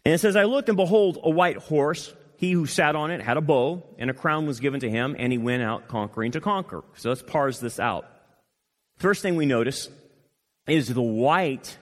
[0.06, 2.14] And it says, I looked and behold a white horse.
[2.38, 5.16] He who sat on it had a bow, and a crown was given to him,
[5.20, 6.84] and he went out conquering to conquer.
[6.96, 8.08] So let's parse this out.
[8.98, 9.90] First thing we notice
[10.68, 11.78] is the white.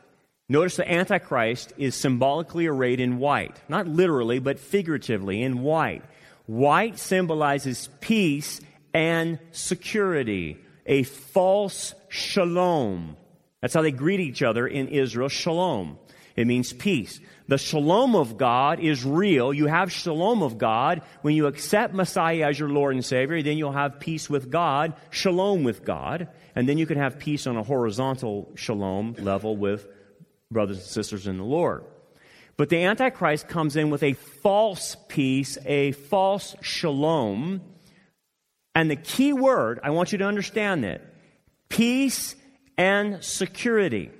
[0.49, 3.55] Notice the Antichrist is symbolically arrayed in white.
[3.69, 6.03] Not literally, but figuratively in white.
[6.45, 8.59] White symbolizes peace
[8.93, 13.15] and security, a false shalom.
[13.61, 15.99] That's how they greet each other in Israel, shalom.
[16.35, 17.19] It means peace.
[17.49, 19.51] The shalom of God is real.
[19.51, 21.01] You have shalom of God.
[21.23, 24.93] When you accept Messiah as your Lord and Savior, then you'll have peace with God,
[25.09, 29.87] shalom with God, and then you can have peace on a horizontal shalom level with
[30.51, 31.85] brothers and sisters in the Lord.
[32.55, 37.61] But the Antichrist comes in with a false peace, a false shalom.
[38.75, 41.01] And the key word, I want you to understand that
[41.67, 42.35] peace
[42.77, 44.11] and security.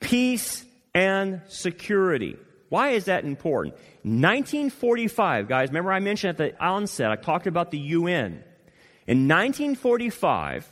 [0.00, 0.64] Peace
[0.96, 2.36] and security.
[2.70, 3.74] Why is that important?
[4.02, 8.42] 1945, guys, remember I mentioned at the onset, I talked about the UN.
[9.06, 10.66] In 1945,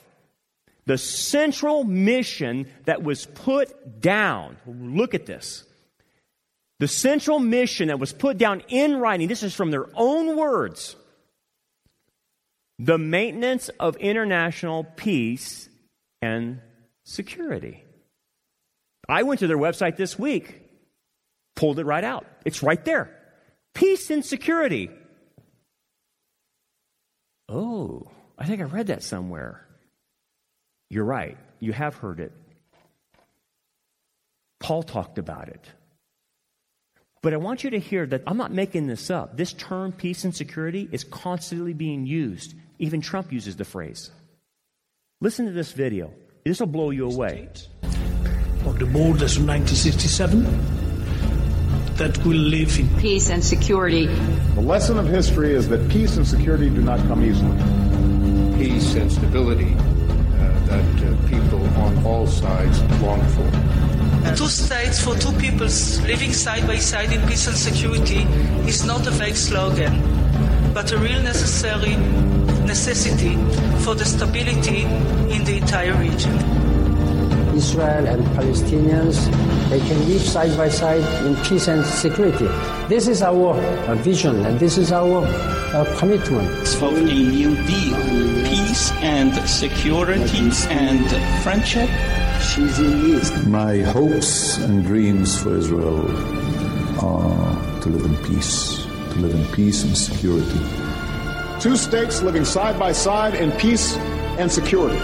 [0.87, 5.65] the central mission that was put down, look at this.
[6.81, 10.97] The central mission that was put down in writing, this is from their own words
[12.81, 15.69] the maintenance of international peace
[16.21, 16.61] and
[17.05, 17.84] security.
[19.09, 20.63] I went to their website this week,
[21.57, 22.27] pulled it right out.
[22.45, 23.11] It's right there.
[23.75, 24.91] Peace and security.
[27.49, 29.67] Oh, I think I read that somewhere.
[30.89, 31.37] You're right.
[31.61, 32.33] You have heard it.
[34.61, 35.69] Paul talked about it.
[37.21, 39.37] But I want you to hear that I'm not making this up.
[39.37, 42.55] This term, peace and security, is constantly being used.
[42.79, 44.11] Even Trump uses the phrase.
[45.21, 46.13] Listen to this video.
[46.45, 47.49] This will blow you away
[48.75, 50.43] of the borders of 1967
[51.97, 54.07] that will live in peace and security.
[54.55, 57.57] The lesson of history is that peace and security do not come easily.
[58.59, 63.49] Peace and stability uh, that uh, people on all sides long for.
[64.37, 68.23] Two states for two peoples living side by side in peace and security
[68.67, 70.03] is not a vague slogan,
[70.73, 71.97] but a real necessary
[72.67, 73.37] necessity
[73.85, 74.83] for the stability
[75.31, 76.74] in the entire region.
[77.55, 79.17] Israel and Palestinians,
[79.71, 82.47] they can live side by side in peace and security.
[82.89, 86.69] This is our uh, vision and this is our uh, commitment.
[86.69, 87.97] For a new deal,
[88.45, 91.07] peace and security and
[91.43, 91.89] friendship.
[93.47, 96.11] My hopes and dreams for Israel
[97.03, 100.61] are to live in peace, to live in peace and security.
[101.61, 103.97] Two states living side by side in peace
[104.39, 104.99] and security.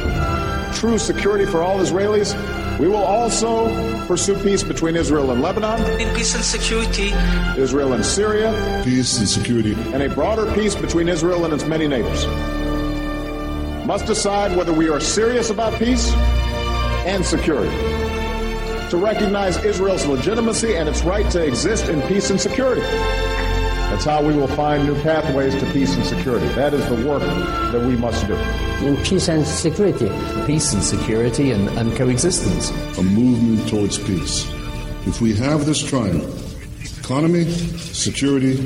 [0.74, 2.34] True security for all Israelis.
[2.78, 5.80] We will also pursue peace between Israel and Lebanon.
[6.00, 7.12] In peace and security.
[7.60, 8.82] Israel and Syria.
[8.84, 9.74] Peace and security.
[9.92, 12.26] And a broader peace between Israel and its many neighbors.
[13.86, 16.10] Must decide whether we are serious about peace
[17.04, 17.76] and security.
[18.90, 22.82] To recognize Israel's legitimacy and its right to exist in peace and security.
[23.90, 26.46] That's how we will find new pathways to peace and security.
[26.54, 28.34] That is the work that we must do.
[28.86, 30.08] In peace and security.
[30.46, 32.70] Peace and security and, and coexistence.
[32.98, 34.48] A movement towards peace.
[35.06, 36.32] If we have this triangle,
[37.00, 38.60] economy, security,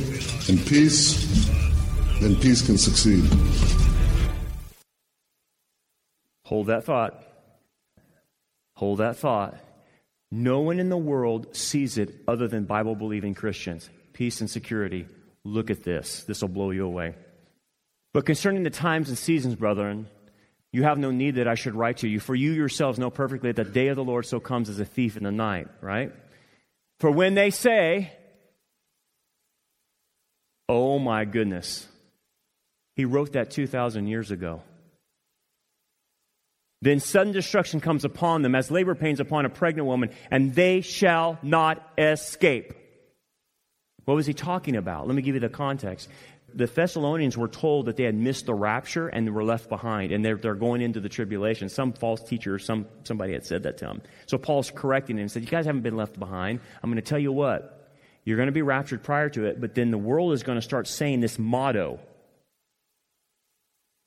[0.49, 1.49] and peace,
[2.21, 3.25] then peace can succeed.
[6.45, 7.25] Hold that thought.
[8.75, 9.57] Hold that thought.
[10.31, 13.89] No one in the world sees it other than Bible believing Christians.
[14.15, 15.07] Peace and security.
[15.45, 16.25] Look at this.
[16.25, 17.15] This will blow you away.
[18.15, 20.07] But concerning the times and seasons, brethren,
[20.73, 23.53] you have no need that I should write to you, for you yourselves know perfectly
[23.53, 26.13] that the day of the Lord so comes as a thief in the night, right?
[27.01, 28.13] For when they say,
[30.69, 31.87] Oh my goodness,
[32.97, 34.63] he wrote that 2,000 years ago.
[36.81, 40.81] Then sudden destruction comes upon them as labor pains upon a pregnant woman, and they
[40.83, 42.75] shall not escape.
[44.05, 45.07] What was he talking about?
[45.07, 46.09] Let me give you the context.
[46.55, 50.25] The Thessalonians were told that they had missed the rapture and were left behind, and
[50.25, 51.69] they're, they're going into the tribulation.
[51.69, 54.03] Some false teacher, some, somebody had said that to them.
[54.27, 56.61] So Paul's correcting him and said, You guys haven't been left behind.
[56.83, 57.91] I'm going to tell you what.
[58.25, 60.63] You're going to be raptured prior to it, but then the world is going to
[60.63, 61.99] start saying this motto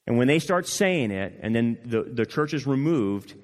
[0.08, 3.36] and when they start saying it, and then the, the church is removed,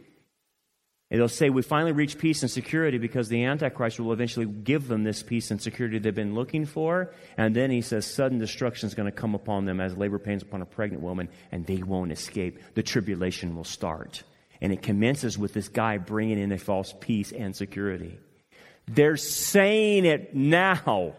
[1.19, 5.03] they'll say, We finally reach peace and security because the Antichrist will eventually give them
[5.03, 7.13] this peace and security they've been looking for.
[7.37, 10.41] And then he says, Sudden destruction is going to come upon them as labor pains
[10.41, 12.59] upon a pregnant woman, and they won't escape.
[12.73, 14.23] The tribulation will start.
[14.59, 18.17] And it commences with this guy bringing in a false peace and security.
[18.87, 21.15] They're saying it now.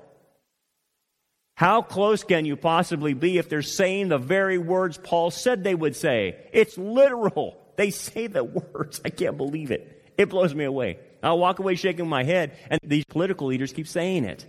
[1.56, 5.74] How close can you possibly be if they're saying the very words Paul said they
[5.74, 6.36] would say?
[6.52, 7.63] It's literal.
[7.76, 9.00] They say the words.
[9.04, 10.12] I can't believe it.
[10.16, 10.98] It blows me away.
[11.22, 14.46] I'll walk away shaking my head, and these political leaders keep saying it.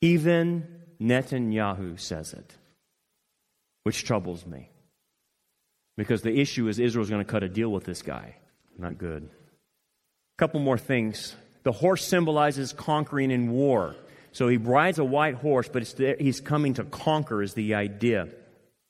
[0.00, 0.66] Even
[1.00, 2.54] Netanyahu says it,
[3.82, 4.70] which troubles me.
[5.96, 8.36] Because the issue is Israel's going to cut a deal with this guy.
[8.78, 9.24] Not good.
[9.24, 11.34] A couple more things.
[11.64, 13.96] The horse symbolizes conquering in war.
[14.32, 15.82] So he rides a white horse, but
[16.18, 18.28] he's coming to conquer, is the idea.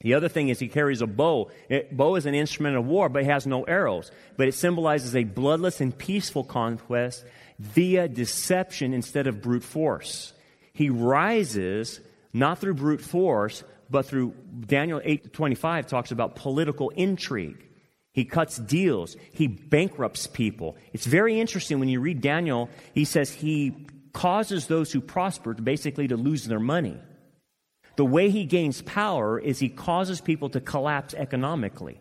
[0.00, 1.50] The other thing is he carries a bow.
[1.68, 4.10] It, bow is an instrument of war, but it has no arrows.
[4.36, 7.24] But it symbolizes a bloodless and peaceful conquest
[7.58, 10.32] via deception instead of brute force.
[10.72, 12.00] He rises
[12.32, 14.34] not through brute force, but through
[14.66, 17.66] Daniel 8 25 talks about political intrigue.
[18.12, 19.16] He cuts deals.
[19.32, 20.76] He bankrupts people.
[20.92, 26.08] It's very interesting when you read Daniel, he says he causes those who prosper basically
[26.08, 26.98] to lose their money.
[28.00, 32.00] The way he gains power is he causes people to collapse economically.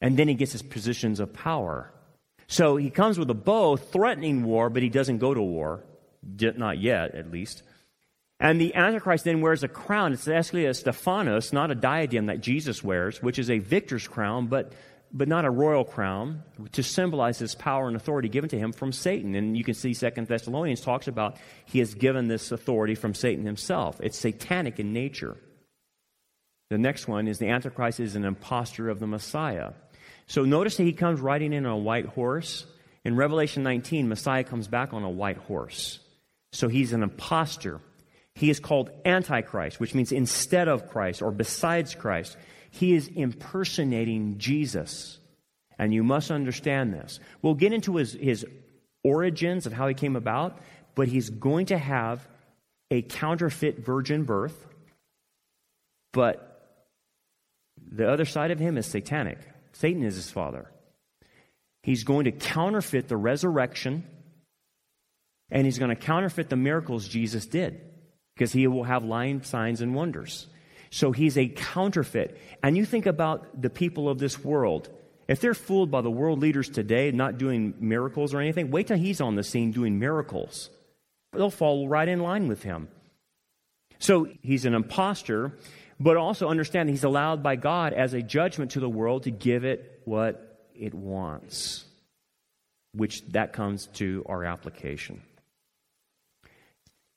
[0.00, 1.92] And then he gets his positions of power.
[2.46, 5.84] So he comes with a bow threatening war, but he doesn't go to war.
[6.40, 7.64] Not yet, at least.
[8.40, 10.14] And the Antichrist then wears a crown.
[10.14, 14.46] It's actually a Stephanos, not a diadem that Jesus wears, which is a victor's crown,
[14.46, 14.72] but
[15.12, 16.42] but not a royal crown,
[16.72, 19.34] to symbolize his power and authority given to him from Satan.
[19.34, 23.44] And you can see Second Thessalonians talks about he has given this authority from Satan
[23.44, 24.00] himself.
[24.02, 25.36] It's satanic in nature.
[26.70, 29.72] The next one is the Antichrist is an impostor of the Messiah.
[30.26, 32.66] So notice that he comes riding in on a white horse.
[33.04, 36.00] In Revelation 19, Messiah comes back on a white horse.
[36.52, 37.80] So he's an impostor.
[38.34, 42.36] He is called Antichrist, which means instead of Christ or besides Christ.
[42.76, 45.18] He is impersonating Jesus.
[45.78, 47.20] And you must understand this.
[47.40, 48.46] We'll get into his, his
[49.02, 50.58] origins of how he came about,
[50.94, 52.26] but he's going to have
[52.90, 54.66] a counterfeit virgin birth.
[56.12, 56.52] But
[57.90, 59.38] the other side of him is satanic.
[59.72, 60.70] Satan is his father.
[61.82, 64.04] He's going to counterfeit the resurrection,
[65.50, 67.80] and he's going to counterfeit the miracles Jesus did,
[68.34, 70.46] because he will have lying signs and wonders.
[70.90, 72.38] So he's a counterfeit.
[72.62, 74.88] And you think about the people of this world
[75.28, 78.96] If they're fooled by the world leaders today not doing miracles or anything, wait till
[78.96, 80.70] he's on the scene doing miracles.
[81.32, 82.88] They'll fall right in line with him.
[83.98, 85.58] So he's an impostor,
[85.98, 89.64] but also understand he's allowed by God as a judgment to the world to give
[89.64, 91.84] it what it wants,
[92.92, 95.22] which that comes to our application.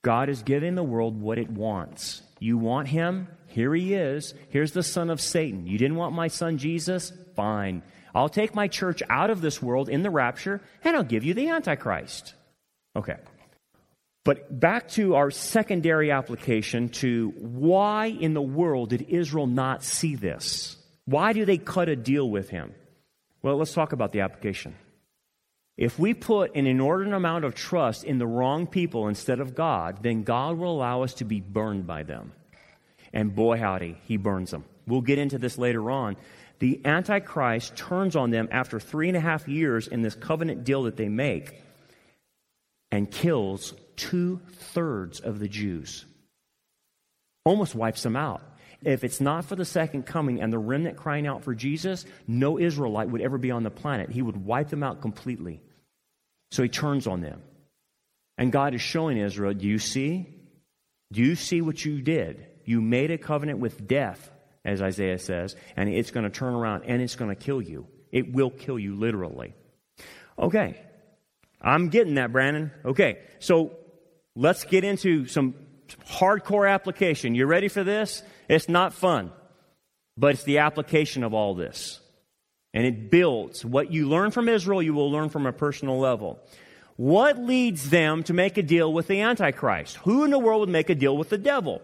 [0.02, 2.24] God is giving the world what it wants.
[2.40, 3.28] You want him?
[3.48, 4.34] Here he is.
[4.50, 5.68] Here's the son of Satan.
[5.68, 7.12] You didn't want my son Jesus?
[7.36, 7.84] Fine.
[8.14, 11.34] I'll take my church out of this world in the rapture and I'll give you
[11.34, 12.34] the Antichrist.
[12.96, 13.18] Okay.
[14.24, 20.16] But back to our secondary application to why in the world did Israel not see
[20.16, 20.78] this?
[21.06, 22.74] Why do they cut a deal with him?
[23.42, 24.76] Well, let's talk about the application.
[25.80, 30.04] If we put an inordinate amount of trust in the wrong people instead of God,
[30.04, 32.34] then God will allow us to be burned by them.
[33.14, 34.66] And boy, howdy, he burns them.
[34.86, 36.18] We'll get into this later on.
[36.60, 40.84] The Antichrist turns on them after three and a half years in this covenant deal
[40.84, 41.64] that they make
[42.92, 46.04] and kills two thirds of the Jews.
[47.46, 48.42] Almost wipes them out.
[48.84, 52.60] If it's not for the second coming and the remnant crying out for Jesus, no
[52.60, 54.10] Israelite would ever be on the planet.
[54.10, 55.62] He would wipe them out completely.
[56.52, 57.42] So he turns on them.
[58.38, 60.28] And God is showing Israel, do you see?
[61.12, 62.46] Do you see what you did?
[62.66, 64.32] You made a covenant with death,
[64.64, 67.88] as Isaiah says, and it's going to turn around and it's going to kill you.
[68.12, 69.54] It will kill you literally.
[70.38, 70.80] Okay.
[71.62, 72.72] I'm getting that, Brandon.
[72.86, 73.20] Okay.
[73.40, 73.76] So
[74.36, 75.56] let's get into some
[76.08, 77.36] hardcore application.
[77.36, 78.24] You ready for this?
[78.48, 79.32] It's not fun,
[80.18, 82.00] but it's the application of all this.
[82.74, 83.66] And it builds.
[83.66, 86.40] What you learn from Israel, you will learn from a personal level.
[86.98, 89.98] What leads them to make a deal with the Antichrist?
[89.98, 91.82] Who in the world would make a deal with the devil?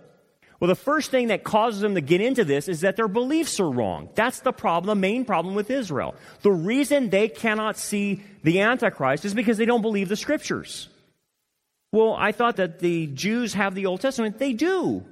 [0.59, 3.59] Well, the first thing that causes them to get into this is that their beliefs
[3.59, 4.09] are wrong.
[4.15, 6.15] That's the problem, the main problem with Israel.
[6.41, 10.89] The reason they cannot see the Antichrist is because they don't believe the scriptures.
[11.91, 14.37] Well, I thought that the Jews have the Old Testament.
[14.37, 15.03] They do.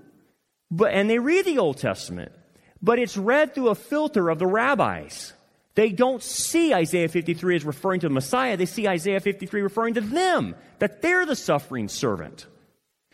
[0.71, 2.31] But, and they read the Old Testament.
[2.81, 5.33] But it's read through a filter of the rabbis.
[5.75, 8.57] They don't see Isaiah 53 as referring to the Messiah.
[8.57, 12.45] They see Isaiah 53 referring to them, that they're the suffering servant.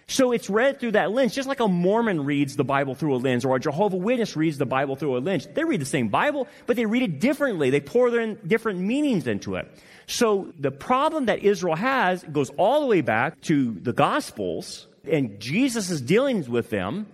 [0.07, 3.17] So it's read through that lens, just like a Mormon reads the Bible through a
[3.17, 5.47] lens or a Jehovah Witness reads the Bible through a lens.
[5.53, 7.69] They read the same Bible, but they read it differently.
[7.69, 9.71] They pour their different meanings into it.
[10.07, 15.39] So the problem that Israel has goes all the way back to the Gospels, and
[15.39, 17.05] Jesus is dealing with them,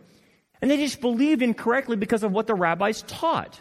[0.62, 3.60] and they just believed incorrectly because of what the rabbis taught.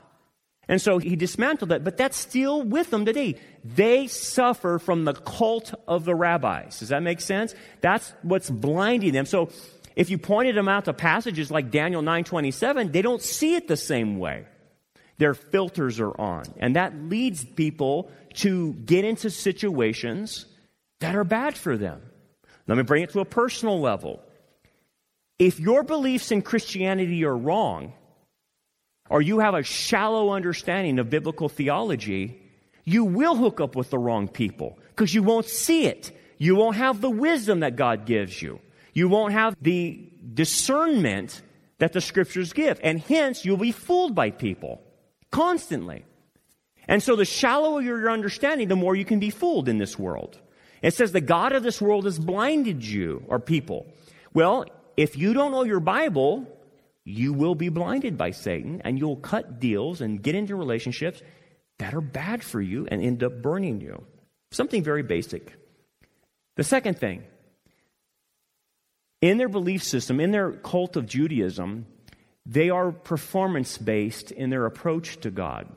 [0.69, 3.39] And so he dismantled that, but that's still with them today.
[3.65, 6.79] They suffer from the cult of the rabbis.
[6.79, 7.55] Does that make sense?
[7.81, 9.27] That's what's blinding them.
[9.27, 9.51] So
[9.97, 13.77] if you pointed them out to passages like Daniel 9:27, they don't see it the
[13.77, 14.47] same way.
[15.19, 20.47] Their filters are on, and that leads people to get into situations
[21.01, 22.03] that are bad for them.
[22.67, 24.21] Let me bring it to a personal level.
[25.39, 27.93] If your beliefs in Christianity are wrong,
[29.11, 32.41] or you have a shallow understanding of biblical theology,
[32.85, 36.11] you will hook up with the wrong people because you won't see it.
[36.39, 38.61] You won't have the wisdom that God gives you.
[38.93, 41.43] You won't have the discernment
[41.79, 42.81] that the scriptures give.
[42.83, 44.81] And hence, you'll be fooled by people
[45.31, 46.05] constantly.
[46.87, 50.39] And so, the shallower your understanding, the more you can be fooled in this world.
[50.83, 53.87] It says the God of this world has blinded you, or people.
[54.35, 56.47] Well, if you don't know your Bible,
[57.05, 61.23] you will be blinded by Satan and you'll cut deals and get into relationships
[61.79, 64.05] that are bad for you and end up burning you.
[64.51, 65.55] Something very basic.
[66.57, 67.25] The second thing,
[69.21, 71.87] in their belief system, in their cult of Judaism,
[72.47, 75.69] they are performance based in their approach to God.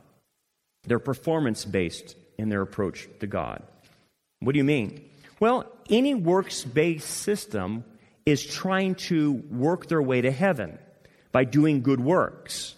[0.84, 3.63] They're performance based in their approach to God.
[4.39, 5.09] What do you mean?
[5.39, 7.84] Well, any works based system
[8.25, 10.78] is trying to work their way to heaven
[11.38, 12.73] by doing good works.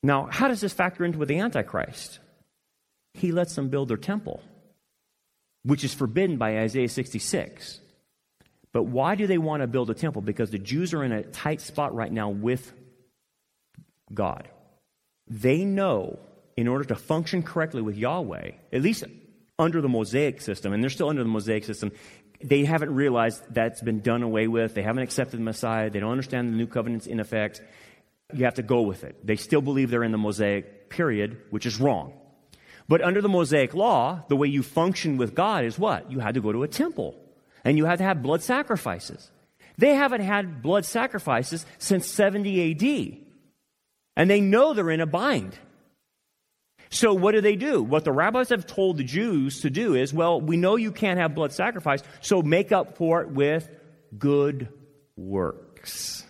[0.00, 2.20] Now, how does this factor into with the Antichrist?
[3.14, 4.40] He lets them build their temple,
[5.64, 7.80] which is forbidden by Isaiah 66.
[8.72, 10.22] But why do they want to build a temple?
[10.22, 12.72] Because the Jews are in a tight spot right now with
[14.14, 14.48] God.
[15.26, 16.20] They know
[16.56, 19.02] in order to function correctly with Yahweh, at least
[19.58, 21.90] under the Mosaic system, and they're still under the Mosaic system,
[22.42, 24.74] they haven't realized that's been done away with.
[24.74, 25.90] They haven't accepted the Messiah.
[25.90, 27.60] They don't understand the new covenant's in effect.
[28.32, 29.26] You have to go with it.
[29.26, 32.12] They still believe they're in the Mosaic period, which is wrong.
[32.88, 36.10] But under the Mosaic law, the way you function with God is what?
[36.10, 37.16] You had to go to a temple
[37.64, 39.30] and you had to have blood sacrifices.
[39.78, 43.18] They haven't had blood sacrifices since 70 AD.
[44.16, 45.58] And they know they're in a bind.
[46.90, 47.82] So, what do they do?
[47.82, 51.18] What the rabbis have told the Jews to do is, well, we know you can't
[51.18, 53.68] have blood sacrifice, so make up for it with
[54.18, 54.68] good
[55.16, 56.26] works.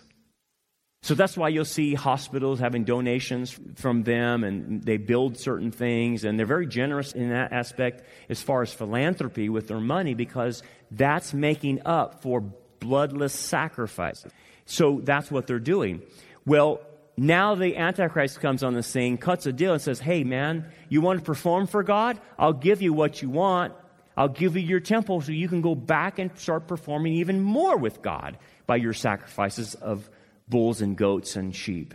[1.07, 6.25] So that's why you'll see hospitals having donations from them and they build certain things
[6.25, 10.63] and they're very generous in that aspect as far as philanthropy with their money because
[10.91, 12.41] that's making up for
[12.81, 14.33] bloodless sacrifices.
[14.65, 16.01] So that's what they're doing.
[16.45, 16.81] Well,
[17.17, 21.01] now the Antichrist comes on the scene, cuts a deal, and says, Hey, man, you
[21.01, 22.19] want to perform for God?
[22.37, 23.73] I'll give you what you want.
[24.15, 27.77] I'll give you your temple so you can go back and start performing even more
[27.77, 30.09] with God by your sacrifices of
[30.47, 31.93] bulls and goats and sheep.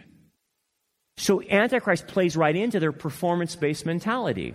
[1.16, 4.54] So Antichrist plays right into their performance based mentality.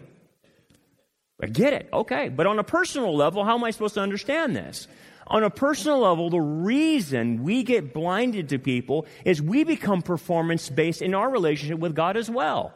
[1.41, 2.29] I get it, okay.
[2.29, 4.87] But on a personal level, how am I supposed to understand this?
[5.27, 10.69] On a personal level, the reason we get blinded to people is we become performance
[10.69, 12.73] based in our relationship with God as well.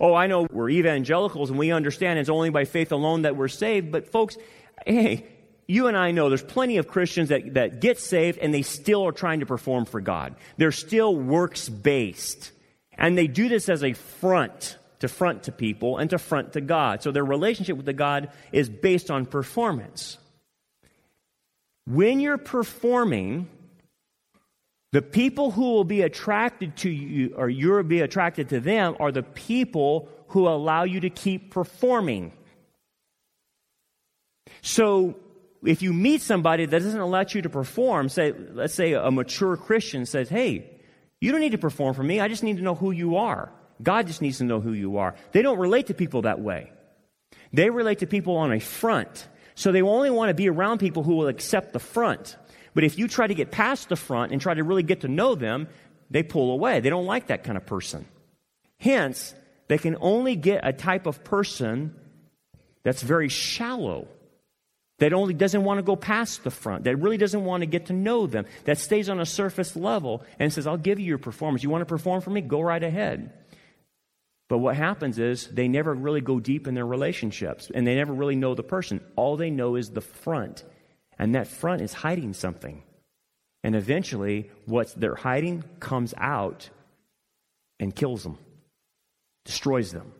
[0.00, 3.48] Oh, I know we're evangelicals and we understand it's only by faith alone that we're
[3.48, 4.36] saved, but folks,
[4.86, 5.26] hey,
[5.66, 9.06] you and I know there's plenty of Christians that, that get saved and they still
[9.06, 10.34] are trying to perform for God.
[10.56, 12.52] They're still works based.
[12.96, 16.60] And they do this as a front to front to people and to front to
[16.60, 17.02] God.
[17.02, 20.18] So their relationship with the God is based on performance.
[21.88, 23.48] When you're performing,
[24.92, 29.10] the people who will be attracted to you, or you'll be attracted to them, are
[29.10, 32.32] the people who allow you to keep performing.
[34.60, 35.16] So
[35.64, 39.56] if you meet somebody that doesn't allow you to perform, say, let's say a mature
[39.56, 40.70] Christian says, hey,
[41.22, 42.20] you don't need to perform for me.
[42.20, 43.50] I just need to know who you are.
[43.82, 45.14] God just needs to know who you are.
[45.32, 46.70] They don't relate to people that way.
[47.52, 49.26] They relate to people on a front.
[49.58, 52.36] So they only want to be around people who will accept the front.
[52.74, 55.08] But if you try to get past the front and try to really get to
[55.08, 55.66] know them,
[56.12, 56.78] they pull away.
[56.78, 58.06] They don't like that kind of person.
[58.78, 59.34] Hence,
[59.66, 61.92] they can only get a type of person
[62.84, 64.06] that's very shallow
[64.98, 67.86] that only doesn't want to go past the front, that really doesn't want to get
[67.86, 71.18] to know them, that stays on a surface level and says, I'll give you your
[71.18, 71.64] performance.
[71.64, 72.42] You want to perform for me?
[72.42, 73.32] Go right ahead.
[74.48, 78.12] But what happens is they never really go deep in their relationships and they never
[78.12, 79.00] really know the person.
[79.14, 80.64] All they know is the front.
[81.18, 82.82] And that front is hiding something.
[83.62, 86.70] And eventually, what they're hiding comes out
[87.80, 88.38] and kills them,
[89.44, 90.12] destroys them.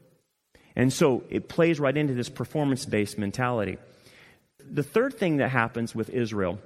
[0.76, 3.78] And so it plays right into this performance based mentality
[4.70, 6.58] the third thing that happens with Israel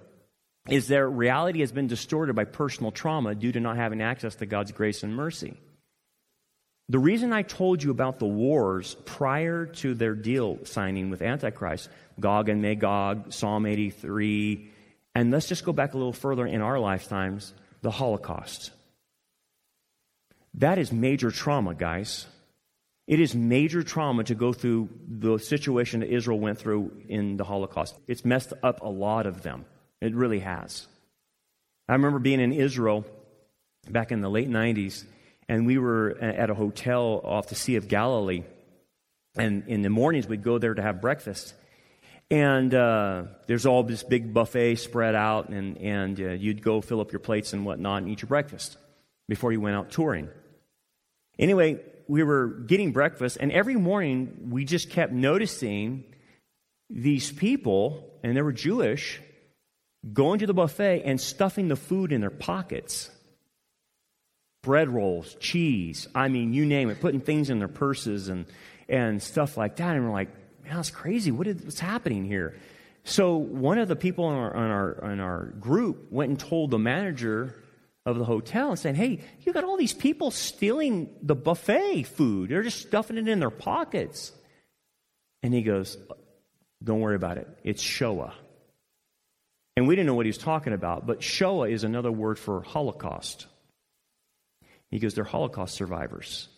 [0.68, 4.46] is their reality has been distorted by personal trauma due to not having access to
[4.46, 5.54] God's grace and mercy.
[6.88, 11.88] The reason I told you about the wars prior to their deal signing with Antichrist,
[12.20, 14.70] Gog and Magog, Psalm 83,
[15.14, 18.72] and let's just go back a little further in our lifetimes, the Holocaust.
[20.54, 22.26] That is major trauma, guys.
[23.06, 27.44] It is major trauma to go through the situation that Israel went through in the
[27.44, 27.96] Holocaust.
[28.06, 29.64] It's messed up a lot of them.
[30.00, 30.86] It really has.
[31.88, 33.04] I remember being in Israel
[33.90, 35.04] back in the late 90s,
[35.48, 38.44] and we were at a hotel off the Sea of Galilee.
[39.34, 41.54] And in the mornings, we'd go there to have breakfast.
[42.30, 47.00] And uh, there's all this big buffet spread out, and, and uh, you'd go fill
[47.00, 48.78] up your plates and whatnot and eat your breakfast
[49.28, 50.28] before you went out touring.
[51.38, 56.04] Anyway, we were getting breakfast, and every morning we just kept noticing
[56.88, 59.20] these people, and they were Jewish,
[60.12, 63.10] going to the buffet and stuffing the food in their pockets.
[64.62, 68.46] Bread rolls, cheese, I mean, you name it, putting things in their purses and,
[68.88, 69.96] and stuff like that.
[69.96, 70.28] And we're like,
[70.64, 71.30] man, that's crazy.
[71.30, 72.54] What is, what's happening here?
[73.04, 76.70] So one of the people in our, in our, in our group went and told
[76.70, 77.56] the manager
[78.06, 82.50] of the hotel and said, Hey, you got all these people stealing the buffet food.
[82.50, 84.32] They're just stuffing it in their pockets.
[85.42, 85.96] And he goes,
[86.82, 87.48] Don't worry about it.
[87.64, 88.34] It's Shoah.
[89.76, 92.62] And we didn't know what he was talking about, but Shoah is another word for
[92.62, 93.46] Holocaust.
[94.92, 96.48] He goes, They're Holocaust survivors.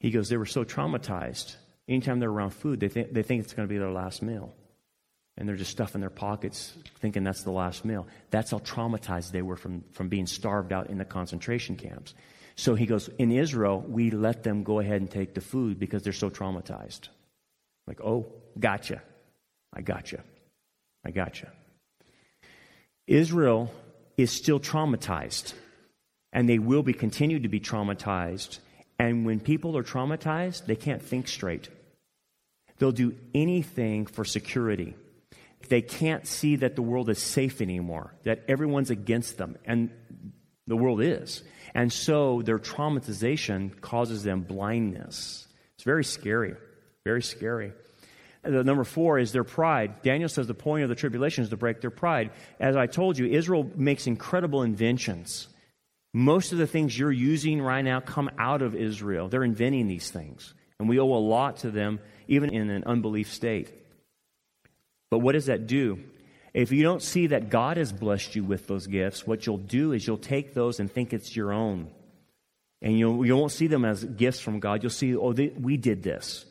[0.00, 1.56] He goes, They were so traumatized.
[1.86, 4.54] Anytime they're around food, they, th- they think it's going to be their last meal
[5.36, 8.06] and they're just stuffing their pockets thinking that's the last meal.
[8.30, 12.14] That's how traumatized they were from, from being starved out in the concentration camps.
[12.56, 16.02] So he goes, In Israel, we let them go ahead and take the food because
[16.02, 17.08] they're so traumatized.
[17.86, 18.26] Like, oh,
[18.58, 19.02] gotcha.
[19.72, 20.22] I gotcha.
[21.04, 21.50] I gotcha.
[23.06, 23.72] Israel
[24.16, 25.52] is still traumatized,
[26.34, 28.58] and they will be continued to be traumatized.
[28.98, 31.70] And when people are traumatized, they can't think straight.
[32.78, 34.94] They'll do anything for security
[35.68, 39.90] they can't see that the world is safe anymore, that everyone's against them, and
[40.66, 41.42] the world is.
[41.74, 45.46] And so their traumatization causes them blindness.
[45.74, 46.54] It's very scary.
[47.04, 47.72] Very scary.
[48.42, 50.02] The number four is their pride.
[50.02, 52.30] Daniel says the point of the tribulation is to break their pride.
[52.60, 55.48] As I told you, Israel makes incredible inventions.
[56.16, 59.28] Most of the things you're using right now come out of Israel.
[59.28, 60.54] They're inventing these things.
[60.78, 61.98] And we owe a lot to them,
[62.28, 63.72] even in an unbelief state.
[65.10, 65.98] But what does that do?
[66.54, 69.90] If you don't see that God has blessed you with those gifts, what you'll do
[69.90, 71.90] is you'll take those and think it's your own.
[72.80, 74.84] And you'll, you won't see them as gifts from God.
[74.84, 76.44] You'll see, oh, they, we did this.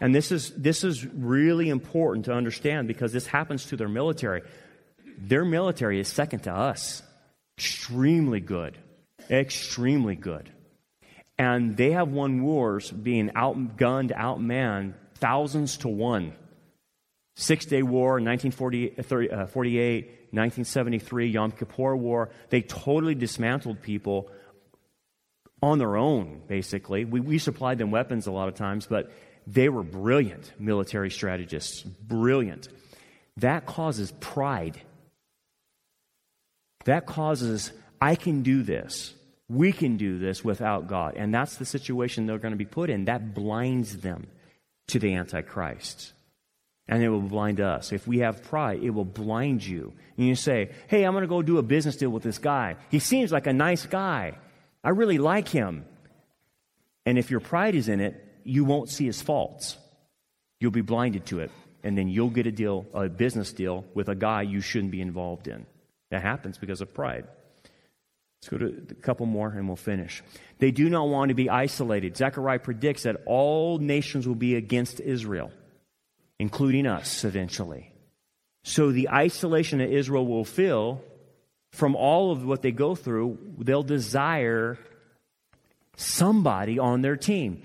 [0.00, 4.42] And this is, this is really important to understand because this happens to their military.
[5.18, 7.02] Their military is second to us.
[7.62, 8.76] Extremely good.
[9.30, 10.50] Extremely good.
[11.38, 16.32] And they have won wars being outgunned, outmanned, thousands to one.
[17.36, 22.30] Six Day War, 1948, uh, 1973, Yom Kippur War.
[22.50, 24.28] They totally dismantled people
[25.62, 27.04] on their own, basically.
[27.04, 29.12] We, we supplied them weapons a lot of times, but
[29.46, 31.82] they were brilliant military strategists.
[31.82, 32.68] Brilliant.
[33.36, 34.80] That causes pride.
[36.84, 39.14] That causes, I can do this.
[39.48, 41.14] We can do this without God.
[41.16, 43.04] And that's the situation they're going to be put in.
[43.04, 44.26] That blinds them
[44.88, 46.12] to the Antichrist.
[46.88, 47.92] And it will blind us.
[47.92, 49.92] If we have pride, it will blind you.
[50.16, 52.76] And you say, hey, I'm going to go do a business deal with this guy.
[52.90, 54.38] He seems like a nice guy.
[54.82, 55.84] I really like him.
[57.06, 59.76] And if your pride is in it, you won't see his faults.
[60.60, 61.50] You'll be blinded to it.
[61.84, 65.00] And then you'll get a deal, a business deal with a guy you shouldn't be
[65.00, 65.66] involved in.
[66.12, 67.24] That happens because of pride.
[68.42, 70.22] Let's go to a couple more and we'll finish.
[70.58, 72.18] They do not want to be isolated.
[72.18, 75.50] Zechariah predicts that all nations will be against Israel,
[76.38, 77.94] including us eventually.
[78.62, 81.02] So the isolation that Israel will feel
[81.70, 84.78] from all of what they go through, they'll desire
[85.96, 87.62] somebody on their team.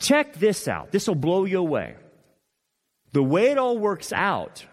[0.00, 0.90] Check this out.
[0.90, 1.94] This will blow you away.
[3.12, 4.64] The way it all works out,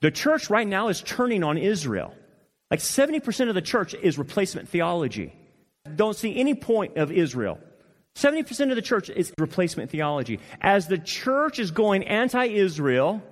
[0.00, 2.12] the church right now is turning on Israel.
[2.70, 5.34] Like 70% of the church is replacement theology.
[5.96, 7.58] Don't see any point of Israel.
[8.14, 10.40] 70% of the church is replacement theology.
[10.60, 13.22] As the church is going anti Israel,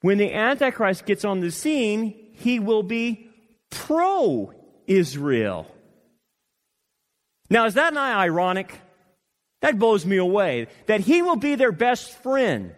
[0.00, 3.30] when the Antichrist gets on the scene, he will be
[3.70, 4.52] pro
[4.86, 5.66] Israel.
[7.48, 8.80] Now, is that not ironic?
[9.62, 10.66] That blows me away.
[10.86, 12.74] That he will be their best friend.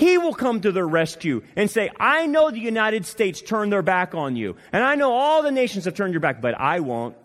[0.00, 3.82] He will come to their rescue and say, I know the United States turned their
[3.82, 4.56] back on you.
[4.72, 7.16] And I know all the nations have turned your back, but I won't.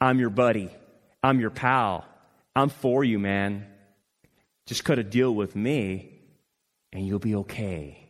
[0.00, 0.70] I'm your buddy.
[1.22, 2.06] I'm your pal.
[2.56, 3.66] I'm for you, man.
[4.64, 6.10] Just cut a deal with me
[6.90, 8.02] and you'll be okay.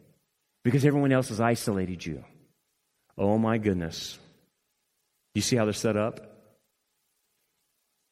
[0.62, 2.24] Because everyone else has isolated you.
[3.16, 4.20] Oh my goodness.
[5.34, 6.20] You see how they're set up?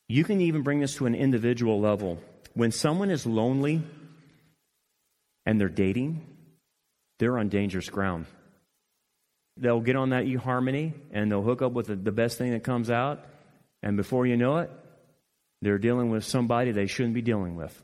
[0.08, 2.18] You can even bring this to an individual level.
[2.54, 3.84] When someone is lonely
[5.46, 6.26] and they're dating,
[7.18, 8.26] they're on dangerous ground.
[9.56, 12.90] They'll get on that eHarmony and they'll hook up with the, best thing that comes
[12.90, 13.24] out,
[13.82, 14.70] and before you know it,
[15.62, 17.82] they're dealing with somebody they shouldn't be dealing with.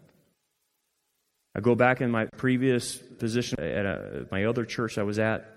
[1.54, 5.48] I go back in my previous position at a, my other church I was at.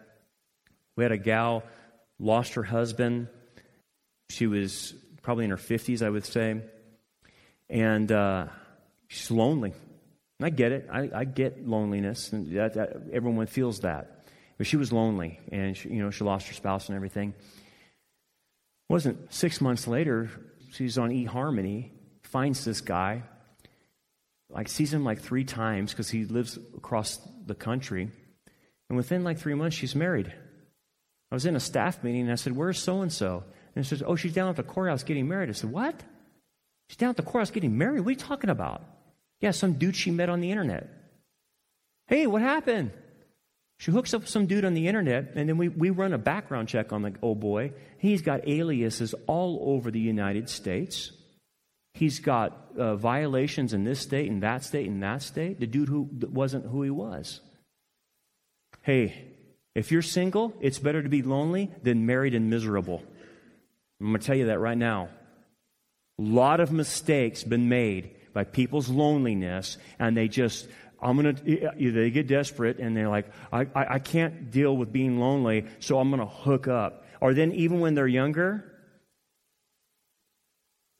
[0.96, 1.64] We had a gal
[2.20, 3.28] lost her husband.
[4.30, 6.62] She was probably in her 50s, I would say.
[7.70, 8.48] And uh,
[9.08, 9.74] she's lonely.
[10.40, 10.88] And I get it.
[10.92, 14.26] I, I get loneliness, and that, that, everyone feels that.
[14.58, 17.30] But she was lonely, and she, you know she lost her spouse and everything.
[17.30, 20.30] It wasn't six months later.
[20.72, 21.92] She's on eHarmony,
[22.24, 23.24] finds this guy,
[24.50, 28.10] like sees him like three times because he lives across the country,
[28.90, 30.34] and within like three months she's married.
[31.32, 33.44] I was in a staff meeting and I said, "Where's so and so?"
[33.76, 35.50] And he says, Oh, she's down at the courthouse getting married.
[35.50, 36.02] I said, What?
[36.90, 38.02] She's down at the courthouse getting married?
[38.02, 38.84] What are you talking about?
[39.42, 40.90] Yeah, some dude she met on the internet.
[42.08, 42.92] Hey, what happened?
[43.78, 46.18] She hooks up with some dude on the internet, and then we, we run a
[46.18, 47.74] background check on the old boy.
[47.98, 51.12] He's got aliases all over the United States.
[51.94, 55.60] He's got uh, violations in this state and that state and that state.
[55.60, 57.42] The dude who wasn't who he was.
[58.82, 59.26] Hey,
[59.74, 63.04] if you're single, it's better to be lonely than married and miserable.
[64.00, 65.10] I'm going to tell you that right now.
[66.20, 70.68] A lot of mistakes been made by people's loneliness, and they just,
[71.02, 74.76] I'm going to, eh, they get desperate and they're like, I, I, I can't deal
[74.76, 77.06] with being lonely, so I'm going to hook up.
[77.22, 78.72] Or then, even when they're younger,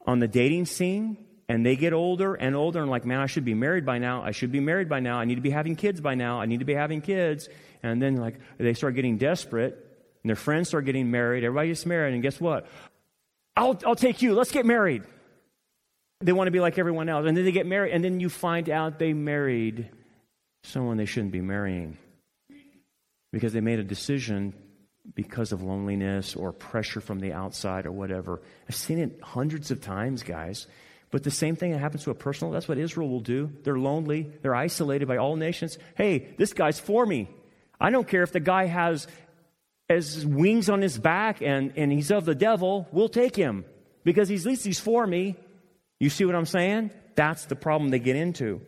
[0.08, 1.18] on the dating scene,
[1.50, 4.24] and they get older and older and like, man, I should be married by now.
[4.24, 5.20] I should be married by now.
[5.20, 6.40] I need to be having kids by now.
[6.40, 7.50] I need to be having kids.
[7.84, 9.74] And then, like, they start getting desperate
[10.24, 11.44] and their friends start getting married.
[11.44, 12.66] Everybody gets married, and guess what?
[13.58, 14.34] I'll, I'll take you.
[14.34, 15.04] Let's get married.
[16.22, 17.26] They want to be like everyone else.
[17.28, 19.90] And then they get married, and then you find out they married
[20.64, 21.98] someone they shouldn't be marrying
[23.32, 24.54] because they made a decision
[25.14, 28.42] because of loneliness or pressure from the outside or whatever.
[28.68, 30.68] I've seen it hundreds of times, guys.
[31.12, 33.52] But the same thing that happens to a personal, that's what Israel will do.
[33.64, 35.78] They're lonely, they're isolated by all nations.
[35.96, 37.30] Hey, this guy's for me.
[37.80, 39.08] I don't care if the guy has
[39.88, 43.66] as wings on his back and, and he's of the devil, we'll take him
[44.04, 45.36] because he's, at least he's for me.
[46.00, 46.92] You see what I'm saying?
[47.16, 48.62] That's the problem they get into.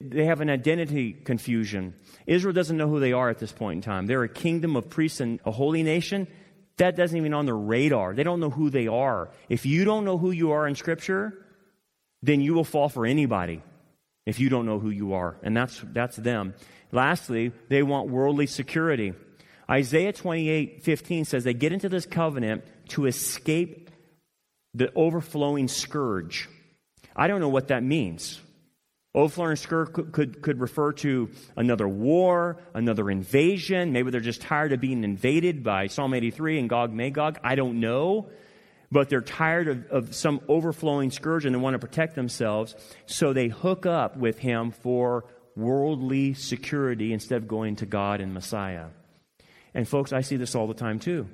[0.00, 1.94] They have an identity confusion.
[2.26, 4.06] Israel doesn't know who they are at this point in time.
[4.06, 6.26] They're a kingdom of priests and a holy nation.
[6.78, 8.14] That doesn't even on their radar.
[8.14, 9.30] They don't know who they are.
[9.50, 11.46] If you don't know who you are in Scripture,
[12.22, 13.62] then you will fall for anybody
[14.24, 15.36] if you don't know who you are.
[15.42, 16.54] And that's, that's them.
[16.92, 19.12] Lastly, they want worldly security.
[19.70, 23.89] Isaiah 28 15 says they get into this covenant to escape
[24.74, 26.48] the overflowing scourge.
[27.16, 28.40] I don't know what that means.
[29.12, 33.92] Overflowing scourge could, could, could, refer to another war, another invasion.
[33.92, 37.38] Maybe they're just tired of being invaded by Psalm 83 and Gog Magog.
[37.42, 38.30] I don't know.
[38.92, 42.76] But they're tired of, of some overflowing scourge and they want to protect themselves.
[43.06, 45.24] So they hook up with him for
[45.56, 48.86] worldly security instead of going to God and Messiah.
[49.74, 51.28] And folks, I see this all the time too.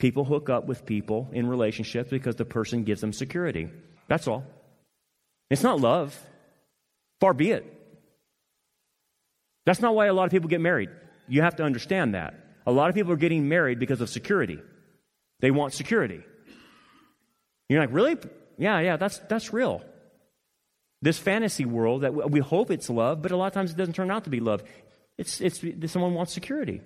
[0.00, 3.68] People hook up with people in relationships because the person gives them security.
[4.08, 4.44] That's all.
[5.50, 6.18] It's not love.
[7.20, 7.64] Far be it.
[9.66, 10.88] That's not why a lot of people get married.
[11.28, 12.34] You have to understand that.
[12.66, 14.58] A lot of people are getting married because of security.
[15.40, 16.22] They want security.
[17.68, 18.16] You're like, really?
[18.56, 19.82] Yeah, yeah, that's, that's real.
[21.02, 23.94] This fantasy world that we hope it's love, but a lot of times it doesn't
[23.94, 24.62] turn out to be love.
[25.18, 26.80] It's, it's, someone wants security.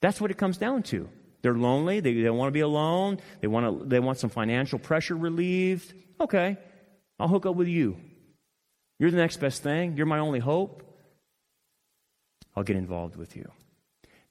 [0.00, 1.08] That's what it comes down to.
[1.44, 2.00] They're lonely.
[2.00, 3.20] They, they want to be alone.
[3.42, 5.92] They want, to, they want some financial pressure relieved.
[6.18, 6.56] Okay,
[7.20, 7.98] I'll hook up with you.
[8.98, 9.98] You're the next best thing.
[9.98, 10.82] You're my only hope.
[12.56, 13.50] I'll get involved with you.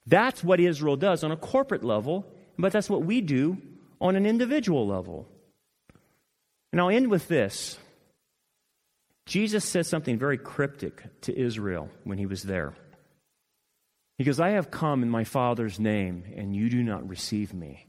[0.07, 2.25] That's what Israel does on a corporate level,
[2.57, 3.57] but that's what we do
[4.01, 5.27] on an individual level.
[6.71, 7.77] And I'll end with this.
[9.27, 12.73] Jesus said something very cryptic to Israel when he was there.
[14.17, 17.87] He goes, I have come in my Father's name, and you do not receive me.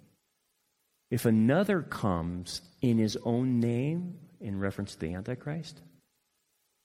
[1.10, 5.80] If another comes in his own name, in reference to the Antichrist,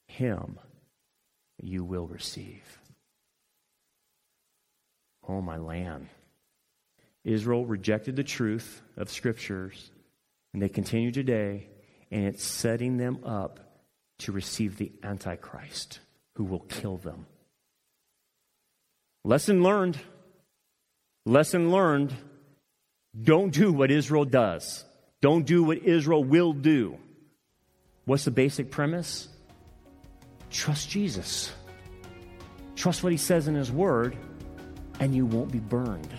[0.08, 0.60] him
[1.62, 2.80] you will receive.
[5.28, 6.08] Oh, my land.
[7.24, 9.92] Israel rejected the truth of scriptures,
[10.54, 11.68] and they continue today,
[12.12, 13.60] and it's setting them up
[14.20, 16.00] to receive the Antichrist
[16.36, 17.26] who will kill them.
[19.26, 20.00] Lesson learned.
[21.26, 22.14] Lesson learned.
[23.22, 24.86] Don't do what Israel does.
[25.22, 26.98] Don't do what Israel will do.
[28.06, 29.28] What's the basic premise?
[30.50, 31.52] Trust Jesus.
[32.76, 34.16] Trust what he says in his word,
[35.00, 36.10] and you won't be burned.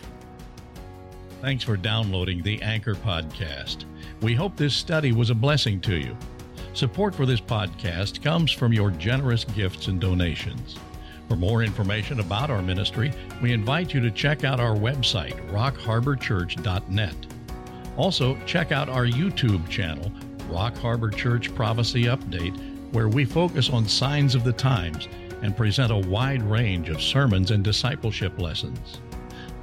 [1.40, 3.86] Thanks for downloading the Anchor Podcast.
[4.20, 6.14] We hope this study was a blessing to you.
[6.74, 10.76] Support for this podcast comes from your generous gifts and donations.
[11.30, 17.14] For more information about our ministry, we invite you to check out our website, rockharborchurch.net.
[17.96, 20.12] Also, check out our YouTube channel,
[20.50, 22.58] Rock Harbor Church Prophecy Update
[22.92, 25.08] where we focus on signs of the times
[25.42, 29.00] and present a wide range of sermons and discipleship lessons.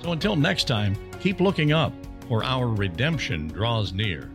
[0.01, 1.93] So until next time, keep looking up,
[2.27, 4.29] for our redemption draws near.